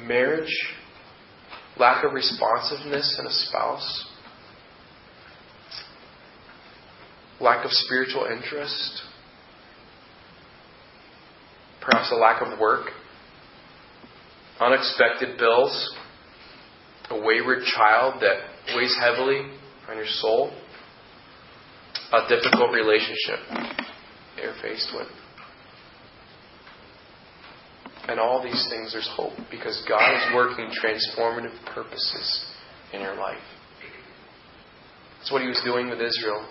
marriage, 0.00 0.74
lack 1.78 2.04
of 2.04 2.12
responsiveness 2.12 3.16
in 3.20 3.26
a 3.26 3.30
spouse, 3.30 4.06
lack 7.40 7.64
of 7.64 7.70
spiritual 7.72 8.24
interest, 8.24 9.02
perhaps 11.80 12.10
a 12.12 12.16
lack 12.16 12.42
of 12.42 12.58
work, 12.58 12.90
unexpected 14.60 15.38
bills, 15.38 15.96
a 17.10 17.20
wayward 17.20 17.62
child 17.64 18.20
that 18.20 18.76
weighs 18.76 18.96
heavily 19.00 19.50
on 19.88 19.96
your 19.96 20.06
soul, 20.06 20.52
a 22.12 22.28
difficult 22.28 22.72
relationship 22.72 23.38
that 23.50 24.42
you're 24.42 24.54
faced 24.62 24.90
with. 24.94 25.08
And 28.08 28.18
all 28.18 28.42
these 28.42 28.66
things, 28.70 28.92
there's 28.92 29.08
hope 29.14 29.34
because 29.50 29.84
God 29.86 30.14
is 30.14 30.34
working 30.34 30.70
transformative 30.82 31.54
purposes 31.74 32.46
in 32.92 33.02
your 33.02 33.16
life. 33.16 33.36
That's 35.18 35.30
what 35.30 35.42
He 35.42 35.48
was 35.48 35.60
doing 35.62 35.90
with 35.90 36.00
Israel. 36.00 36.48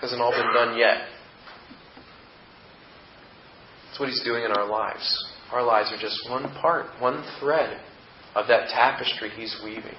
Hasn't 0.00 0.20
all 0.20 0.32
been 0.32 0.52
done 0.54 0.78
yet. 0.78 1.08
That's 3.86 4.00
what 4.00 4.08
He's 4.08 4.22
doing 4.22 4.44
in 4.44 4.50
our 4.52 4.66
lives. 4.66 5.34
Our 5.52 5.62
lives 5.62 5.92
are 5.92 6.00
just 6.00 6.18
one 6.28 6.44
part, 6.54 6.86
one 7.00 7.24
thread 7.38 7.80
of 8.34 8.46
that 8.48 8.68
tapestry 8.68 9.30
He's 9.30 9.54
weaving. 9.64 9.96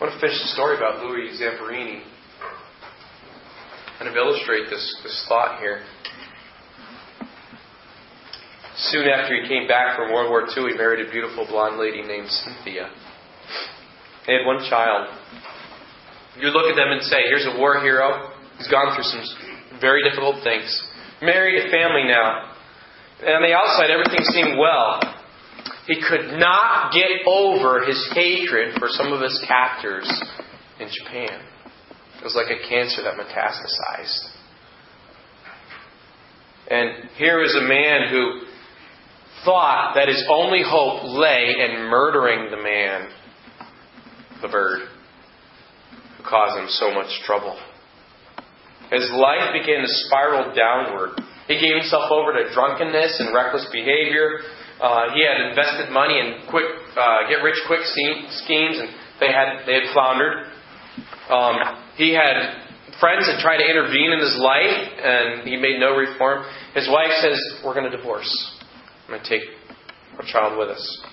I 0.00 0.04
want 0.04 0.14
to 0.14 0.20
finish 0.20 0.40
the 0.40 0.48
story 0.48 0.76
about 0.76 1.04
Louis 1.04 1.38
Zamperini 1.40 2.02
and 4.00 4.16
illustrate 4.16 4.70
this, 4.70 5.00
this 5.02 5.24
thought 5.28 5.60
here. 5.60 5.82
Soon 8.76 9.06
after 9.06 9.40
he 9.40 9.48
came 9.48 9.68
back 9.68 9.96
from 9.96 10.12
World 10.12 10.30
War 10.30 10.42
II, 10.48 10.72
he 10.72 10.76
married 10.76 11.06
a 11.06 11.10
beautiful 11.10 11.46
blonde 11.46 11.78
lady 11.78 12.02
named 12.02 12.28
Cynthia. 12.28 12.90
They 14.26 14.32
had 14.34 14.46
one 14.46 14.68
child. 14.68 15.14
You 16.40 16.48
look 16.48 16.70
at 16.70 16.76
them 16.76 16.90
and 16.90 17.02
say, 17.02 17.22
here's 17.26 17.46
a 17.46 17.58
war 17.58 17.80
hero. 17.80 18.30
He's 18.58 18.68
gone 18.68 18.94
through 18.94 19.04
some 19.04 19.22
very 19.80 20.02
difficult 20.02 20.42
things. 20.42 20.66
Married 21.22 21.66
a 21.66 21.70
family 21.70 22.04
now. 22.06 22.50
And 23.20 23.36
on 23.36 23.42
the 23.42 23.54
outside, 23.54 23.90
everything 23.90 24.24
seemed 24.32 24.58
well. 24.58 25.00
He 25.86 26.00
could 26.00 26.38
not 26.38 26.92
get 26.92 27.26
over 27.26 27.84
his 27.84 28.10
hatred 28.14 28.74
for 28.78 28.88
some 28.88 29.12
of 29.12 29.20
his 29.20 29.44
captors 29.46 30.08
in 30.80 30.88
Japan. 30.88 31.40
It 32.18 32.24
was 32.24 32.34
like 32.34 32.50
a 32.50 32.68
cancer 32.68 33.02
that 33.02 33.14
metastasized. 33.14 34.30
And 36.70 37.10
here 37.16 37.42
is 37.42 37.54
a 37.54 37.68
man 37.68 38.08
who 38.10 38.40
thought 39.44 39.92
that 39.96 40.08
his 40.08 40.24
only 40.30 40.62
hope 40.66 41.04
lay 41.04 41.54
in 41.58 41.82
murdering 41.90 42.50
the 42.50 42.56
man, 42.56 43.10
the 44.40 44.48
bird, 44.48 44.88
caused 46.28 46.58
him 46.58 46.68
so 46.68 46.92
much 46.92 47.08
trouble. 47.24 47.56
His 48.90 49.08
life 49.12 49.52
began 49.52 49.80
to 49.80 49.90
spiral 50.08 50.54
downward. 50.54 51.20
He 51.48 51.60
gave 51.60 51.76
himself 51.76 52.10
over 52.10 52.32
to 52.32 52.52
drunkenness 52.52 53.20
and 53.20 53.34
reckless 53.34 53.66
behavior. 53.72 54.40
Uh, 54.80 55.12
he 55.14 55.24
had 55.24 55.48
invested 55.50 55.92
money 55.92 56.18
in 56.18 56.48
quick, 56.50 56.66
uh, 56.96 57.28
get 57.28 57.42
rich 57.42 57.60
quick 57.66 57.80
schemes, 57.84 58.78
and 58.78 58.88
they 59.20 59.28
had 59.28 59.64
they 59.66 59.74
had 59.74 59.92
floundered. 59.92 60.46
Um, 61.28 61.56
he 61.96 62.12
had 62.12 62.64
friends 63.00 63.26
that 63.26 63.40
tried 63.40 63.58
to 63.58 63.68
intervene 63.68 64.12
in 64.12 64.18
his 64.18 64.36
life, 64.36 64.76
and 65.02 65.48
he 65.48 65.56
made 65.56 65.80
no 65.80 65.96
reform. 65.96 66.44
His 66.74 66.88
wife 66.88 67.12
says, 67.20 67.38
"We're 67.64 67.74
going 67.74 67.90
to 67.90 67.96
divorce." 67.96 68.30
I'm 69.06 69.14
going 69.14 69.22
to 69.22 69.28
take 69.28 69.42
our 70.18 70.24
child 70.24 70.58
with 70.58 70.70
us. 70.70 71.06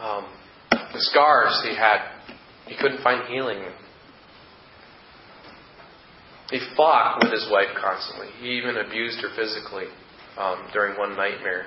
Um, 0.00 0.26
the 0.98 1.04
scars 1.04 1.62
he 1.62 1.76
had, 1.76 2.10
he 2.66 2.76
couldn't 2.76 3.02
find 3.02 3.28
healing. 3.28 3.62
He 6.50 6.58
fought 6.76 7.20
with 7.22 7.32
his 7.32 7.46
wife 7.52 7.68
constantly. 7.80 8.28
He 8.40 8.58
even 8.58 8.76
abused 8.78 9.20
her 9.20 9.28
physically 9.36 9.84
um, 10.36 10.68
during 10.72 10.98
one 10.98 11.16
nightmare 11.16 11.66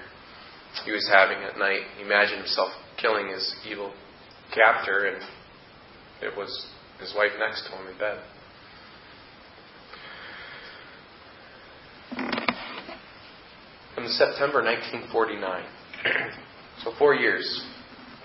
he 0.86 0.92
was 0.92 1.10
having 1.12 1.38
at 1.44 1.58
night. 1.58 1.82
He 1.98 2.04
imagined 2.04 2.40
himself 2.40 2.72
killing 2.98 3.28
his 3.28 3.56
evil 3.70 3.94
captor, 4.54 5.06
and 5.06 5.24
it 6.22 6.36
was 6.38 6.68
his 7.00 7.14
wife 7.16 7.32
next 7.40 7.68
to 7.68 7.72
him 7.72 7.88
in 7.88 7.98
bed. 7.98 8.20
in 13.98 14.08
September 14.08 14.64
1949. 14.64 15.64
so 16.84 16.92
four 16.98 17.14
years, 17.14 17.64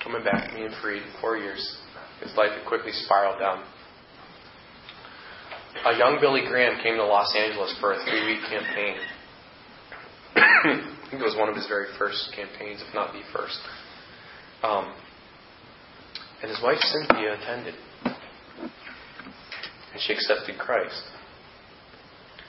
coming 0.06 0.22
back, 0.22 0.54
being 0.54 0.70
freed, 0.80 1.02
four 1.20 1.36
years. 1.36 1.58
His 2.22 2.30
life 2.36 2.50
had 2.56 2.64
quickly 2.66 2.92
spiraled 2.92 3.40
down. 3.40 3.64
A 5.84 5.98
young 5.98 6.18
Billy 6.20 6.42
Graham 6.46 6.80
came 6.82 6.94
to 6.96 7.04
Los 7.04 7.34
Angeles 7.36 7.76
for 7.80 7.92
a 7.92 7.96
three-week 8.04 8.40
campaign. 8.48 8.96
I 10.36 11.10
think 11.10 11.20
it 11.20 11.24
was 11.24 11.36
one 11.36 11.48
of 11.48 11.56
his 11.56 11.66
very 11.66 11.86
first 11.98 12.32
campaigns, 12.36 12.82
if 12.86 12.94
not 12.94 13.12
the 13.12 13.20
first. 13.34 13.58
Um, 14.62 14.94
and 16.40 16.50
his 16.50 16.62
wife 16.62 16.78
Cynthia 16.78 17.34
attended. 17.34 17.74
And 18.04 20.00
she 20.00 20.12
accepted 20.12 20.56
Christ. 20.58 21.02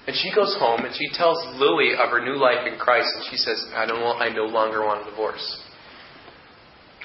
And 0.06 0.16
she 0.16 0.32
goes 0.34 0.56
home 0.60 0.86
and 0.86 0.96
she 0.96 1.10
tells 1.18 1.38
Louis 1.60 1.94
of 1.94 2.12
her 2.12 2.24
new 2.24 2.38
life 2.38 2.66
in 2.72 2.80
Christ, 2.80 3.10
and 3.16 3.26
she 3.30 3.36
says, 3.36 3.66
"I 3.76 3.86
don't. 3.86 4.02
Want, 4.02 4.22
I 4.22 4.30
no 4.30 4.46
longer 4.46 4.86
want 4.86 5.06
a 5.06 5.10
divorce. 5.10 5.44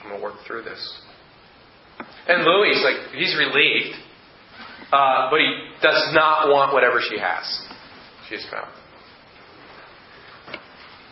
I'm 0.03 0.11
gonna 0.11 0.23
work 0.23 0.35
through 0.47 0.63
this." 0.63 1.01
And 2.29 2.45
Louis 2.45 2.71
is 2.71 2.85
like, 2.85 3.15
he's 3.15 3.37
relieved, 3.37 3.97
uh, 4.93 5.31
but 5.31 5.41
he 5.41 5.51
does 5.83 6.13
not 6.15 6.49
want 6.49 6.73
whatever 6.73 7.01
she 7.01 7.19
has. 7.19 7.67
She's 8.29 8.47
found. 8.51 8.71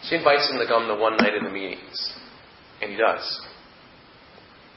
She 0.09 0.17
invites 0.17 0.49
him 0.51 0.59
to 0.59 0.67
come 0.67 0.89
to 0.89 0.95
one 0.95 1.17
night 1.17 1.35
in 1.35 1.45
the 1.45 1.51
meetings, 1.51 2.15
and 2.81 2.91
he 2.91 2.97
does. 2.97 3.47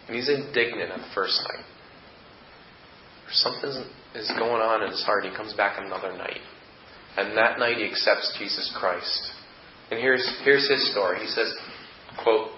And 0.08 0.16
he's 0.16 0.30
indignant 0.30 0.92
on 0.92 1.02
the 1.02 1.08
first 1.16 1.42
night. 1.54 1.66
Something 3.32 3.86
is 4.16 4.32
going 4.38 4.62
on 4.62 4.84
in 4.84 4.92
his 4.92 5.04
heart. 5.04 5.24
He 5.24 5.32
comes 5.36 5.54
back 5.54 5.80
another 5.80 6.12
night. 6.18 6.42
And 7.16 7.38
that 7.38 7.58
night 7.58 7.78
he 7.78 7.86
accepts 7.86 8.36
Jesus 8.38 8.76
Christ. 8.78 9.32
And 9.92 10.00
here's, 10.00 10.28
here's 10.44 10.70
his 10.70 10.92
story. 10.92 11.20
He 11.20 11.28
says, 11.28 11.54
quote, 12.22 12.50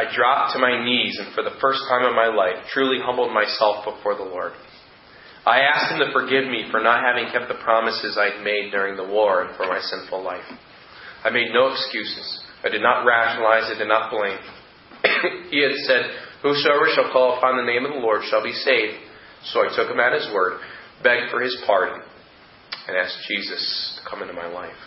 I 0.00 0.08
dropped 0.16 0.56
to 0.56 0.58
my 0.58 0.80
knees 0.82 1.20
and 1.20 1.34
for 1.34 1.44
the 1.44 1.60
first 1.60 1.84
time 1.92 2.08
in 2.08 2.16
my 2.16 2.32
life 2.32 2.64
truly 2.72 3.04
humbled 3.04 3.36
myself 3.36 3.84
before 3.84 4.16
the 4.16 4.24
Lord. 4.24 4.52
I 5.44 5.60
asked 5.60 5.92
him 5.92 6.00
to 6.00 6.12
forgive 6.12 6.48
me 6.48 6.68
for 6.70 6.80
not 6.80 7.04
having 7.04 7.28
kept 7.28 7.52
the 7.52 7.60
promises 7.60 8.16
I'd 8.16 8.40
made 8.40 8.72
during 8.72 8.96
the 8.96 9.04
war 9.04 9.44
and 9.44 9.56
for 9.56 9.68
my 9.68 9.78
sinful 9.78 10.24
life. 10.24 10.48
I 11.22 11.28
made 11.28 11.52
no 11.52 11.68
excuses. 11.68 12.40
I 12.64 12.70
did 12.70 12.80
not 12.80 13.04
rationalize. 13.04 13.68
I 13.68 13.76
did 13.76 13.88
not 13.88 14.10
blame. 14.10 14.40
he 15.52 15.60
had 15.60 15.76
said, 15.84 16.16
Whosoever 16.40 16.88
shall 16.94 17.12
call 17.12 17.36
upon 17.36 17.56
the 17.60 17.68
name 17.68 17.84
of 17.84 17.92
the 17.92 18.00
Lord 18.00 18.22
shall 18.24 18.42
be 18.42 18.52
saved. 18.52 18.96
So 19.52 19.60
I 19.60 19.68
took 19.76 19.88
him 19.88 20.00
at 20.00 20.16
his 20.16 20.32
word, 20.32 20.60
begged 21.02 21.30
for 21.30 21.42
his 21.42 21.56
pardon, 21.66 22.00
and 22.88 22.96
asked 22.96 23.20
Jesus 23.28 24.00
to 24.00 24.08
come 24.08 24.22
into 24.22 24.32
my 24.32 24.48
life. 24.48 24.80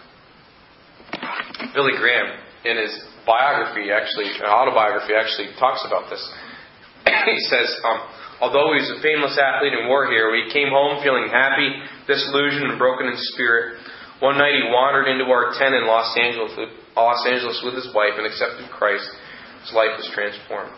Billy 1.73 1.93
Graham, 1.97 2.39
in 2.63 2.77
his 2.79 2.93
biography, 3.25 3.91
actually, 3.91 4.31
autobiography, 4.43 5.13
actually 5.13 5.51
talks 5.59 5.83
about 5.85 6.09
this. 6.09 6.23
he 7.27 7.39
says, 7.51 7.67
um, 7.83 7.99
although 8.39 8.71
he 8.71 8.79
was 8.79 8.91
a 8.95 9.01
famous 9.03 9.35
athlete 9.35 9.75
and 9.75 9.87
war 9.87 10.07
hero, 10.07 10.31
he 10.35 10.51
came 10.51 10.71
home 10.71 11.03
feeling 11.03 11.27
happy, 11.27 11.71
disillusioned, 12.07 12.71
and 12.71 12.79
broken 12.79 13.07
in 13.07 13.15
spirit. 13.35 13.79
One 14.19 14.37
night 14.37 14.55
he 14.55 14.71
wandered 14.71 15.11
into 15.11 15.27
our 15.27 15.51
tent 15.59 15.75
in 15.75 15.83
Los 15.83 16.15
Angeles, 16.15 16.55
Los 16.95 17.21
Angeles 17.27 17.59
with 17.63 17.75
his 17.75 17.91
wife 17.93 18.15
and 18.15 18.25
accepted 18.25 18.71
Christ. 18.71 19.07
His 19.67 19.73
life 19.75 19.99
was 19.99 20.07
transformed. 20.13 20.71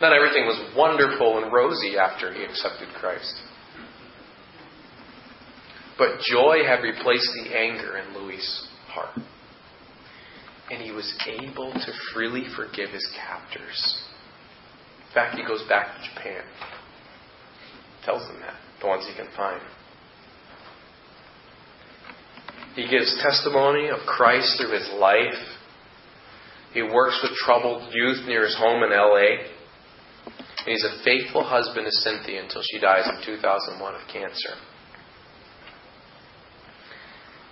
Not 0.00 0.12
everything 0.12 0.46
was 0.46 0.58
wonderful 0.76 1.38
and 1.38 1.52
rosy 1.52 1.96
after 1.96 2.34
he 2.34 2.42
accepted 2.42 2.88
Christ. 2.98 3.34
But 5.96 6.18
joy 6.26 6.64
had 6.66 6.82
replaced 6.82 7.30
the 7.38 7.56
anger 7.56 7.98
in 7.98 8.14
Louis' 8.14 8.66
heart. 8.88 9.14
And 10.72 10.80
he 10.80 10.90
was 10.90 11.12
able 11.28 11.70
to 11.72 11.92
freely 12.14 12.44
forgive 12.56 12.88
his 12.90 13.06
captors. 13.14 14.02
In 15.06 15.14
fact, 15.14 15.36
he 15.36 15.44
goes 15.44 15.62
back 15.68 15.94
to 15.94 16.08
Japan. 16.08 16.42
Tells 18.06 18.26
them 18.26 18.40
that, 18.40 18.54
the 18.80 18.86
ones 18.86 19.06
he 19.06 19.14
can 19.14 19.28
find. 19.36 19.60
He 22.74 22.88
gives 22.88 23.20
testimony 23.22 23.88
of 23.88 23.98
Christ 24.06 24.58
through 24.58 24.72
his 24.72 24.88
life. 24.98 25.36
He 26.72 26.80
works 26.80 27.20
with 27.22 27.32
troubled 27.44 27.92
youth 27.92 28.26
near 28.26 28.44
his 28.44 28.56
home 28.56 28.82
in 28.82 28.90
LA. 28.90 29.44
And 30.24 30.68
he's 30.72 30.84
a 30.84 31.04
faithful 31.04 31.44
husband 31.44 31.84
to 31.84 31.92
Cynthia 31.92 32.42
until 32.42 32.62
she 32.62 32.80
dies 32.80 33.06
in 33.06 33.26
2001 33.26 33.94
of 33.94 34.00
cancer. 34.10 34.56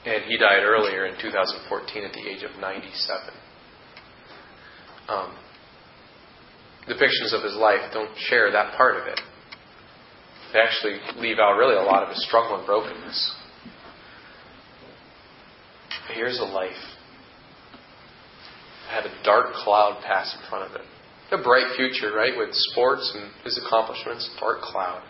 And 0.05 0.25
he 0.25 0.39
died 0.39 0.63
earlier 0.63 1.07
in 1.07 1.21
2014 1.21 2.05
at 2.05 2.13
the 2.13 2.27
age 2.29 2.43
of 2.43 2.59
97. 2.59 3.35
Um, 5.09 5.37
depictions 6.89 7.37
of 7.37 7.45
his 7.45 7.55
life 7.57 7.93
don't 7.93 8.11
share 8.17 8.51
that 8.53 8.77
part 8.77 8.97
of 8.97 9.07
it. 9.07 9.21
they 10.53 10.61
actually 10.61 10.97
leave 11.21 11.39
out 11.39 11.59
really 11.59 11.77
a 11.77 11.83
lot 11.83 12.03
of 12.03 12.09
his 12.09 12.25
struggle 12.27 12.57
and 12.57 12.67
brokenness. 12.67 13.37
Here's 16.15 16.39
a 16.39 16.45
life 16.45 16.73
that 18.87 19.05
had 19.05 19.07
a 19.07 19.23
dark 19.23 19.53
cloud 19.53 20.03
pass 20.05 20.35
in 20.35 20.49
front 20.49 20.71
of 20.71 20.81
it. 20.81 20.87
A 21.33 21.43
bright 21.43 21.77
future, 21.77 22.13
right, 22.13 22.37
with 22.37 22.49
sports 22.53 23.13
and 23.15 23.31
his 23.45 23.61
accomplishments, 23.65 24.29
dark 24.41 24.61
cloud. 24.63 25.03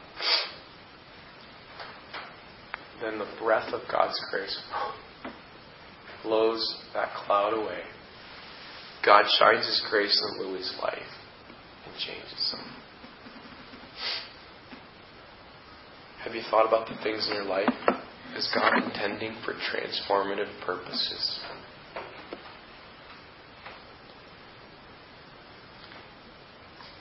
Then 3.01 3.19
the 3.19 3.29
breath 3.43 3.73
of 3.73 3.81
God's 3.91 4.21
grace 4.31 4.59
blows 6.23 6.83
that 6.93 7.09
cloud 7.25 7.55
away. 7.55 7.81
God 9.05 9.25
shines 9.39 9.67
His 9.67 9.83
grace 9.91 10.23
in 10.23 10.45
Louie's 10.45 10.75
life 10.83 10.99
and 11.87 11.95
changes 11.99 12.55
him. 12.55 12.61
Have 16.25 16.35
you 16.35 16.43
thought 16.51 16.67
about 16.67 16.87
the 16.89 17.03
things 17.03 17.27
in 17.29 17.35
your 17.35 17.47
life? 17.47 17.73
Is 18.37 18.51
God 18.55 18.83
intending 18.83 19.35
for 19.45 19.55
transformative 19.55 20.51
purposes? 20.65 21.41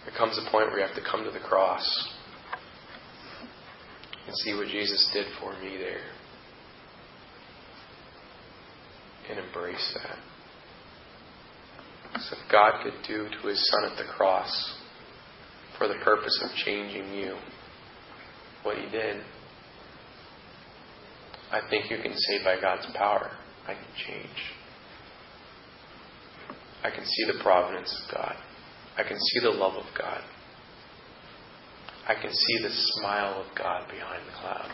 There 0.06 0.18
comes 0.18 0.38
a 0.38 0.50
point 0.50 0.70
where 0.70 0.80
you 0.80 0.86
have 0.86 0.96
to 0.96 1.04
come 1.04 1.24
to 1.26 1.32
the 1.32 1.40
cross 1.40 2.08
and 4.30 4.38
see 4.38 4.54
what 4.54 4.68
Jesus 4.68 5.10
did 5.12 5.26
for 5.42 5.54
me 5.60 5.76
there. 5.78 6.04
And 9.28 9.40
embrace 9.40 9.96
that. 9.96 10.20
So 12.22 12.36
if 12.38 12.52
God 12.52 12.84
could 12.84 12.94
do 13.08 13.28
to 13.28 13.48
his 13.48 13.72
son 13.72 13.92
at 13.92 13.98
the 13.98 14.04
cross 14.16 14.78
for 15.80 15.88
the 15.88 15.96
purpose 16.04 16.40
of 16.44 16.52
changing 16.64 17.12
you 17.12 17.38
what 18.62 18.78
he 18.78 18.88
did, 18.92 19.24
I 21.52 21.62
think 21.68 21.90
you 21.90 21.98
can 21.98 22.14
say 22.16 22.44
by 22.44 22.62
God's 22.62 22.86
power, 22.96 23.32
I 23.68 23.74
can 23.74 23.84
change. 24.08 24.54
I 26.84 26.92
can 26.92 27.04
see 27.04 27.26
the 27.26 27.42
providence 27.42 28.00
of 28.04 28.16
God. 28.16 28.36
I 28.96 29.02
can 29.02 29.18
see 29.20 29.40
the 29.40 29.50
love 29.50 29.74
of 29.74 29.86
God. 29.98 30.22
I 32.10 32.16
can 32.16 32.32
see 32.34 32.64
the 32.64 32.72
smile 32.74 33.40
of 33.40 33.56
God 33.56 33.88
behind 33.88 34.26
the 34.26 34.32
cloud. 34.32 34.72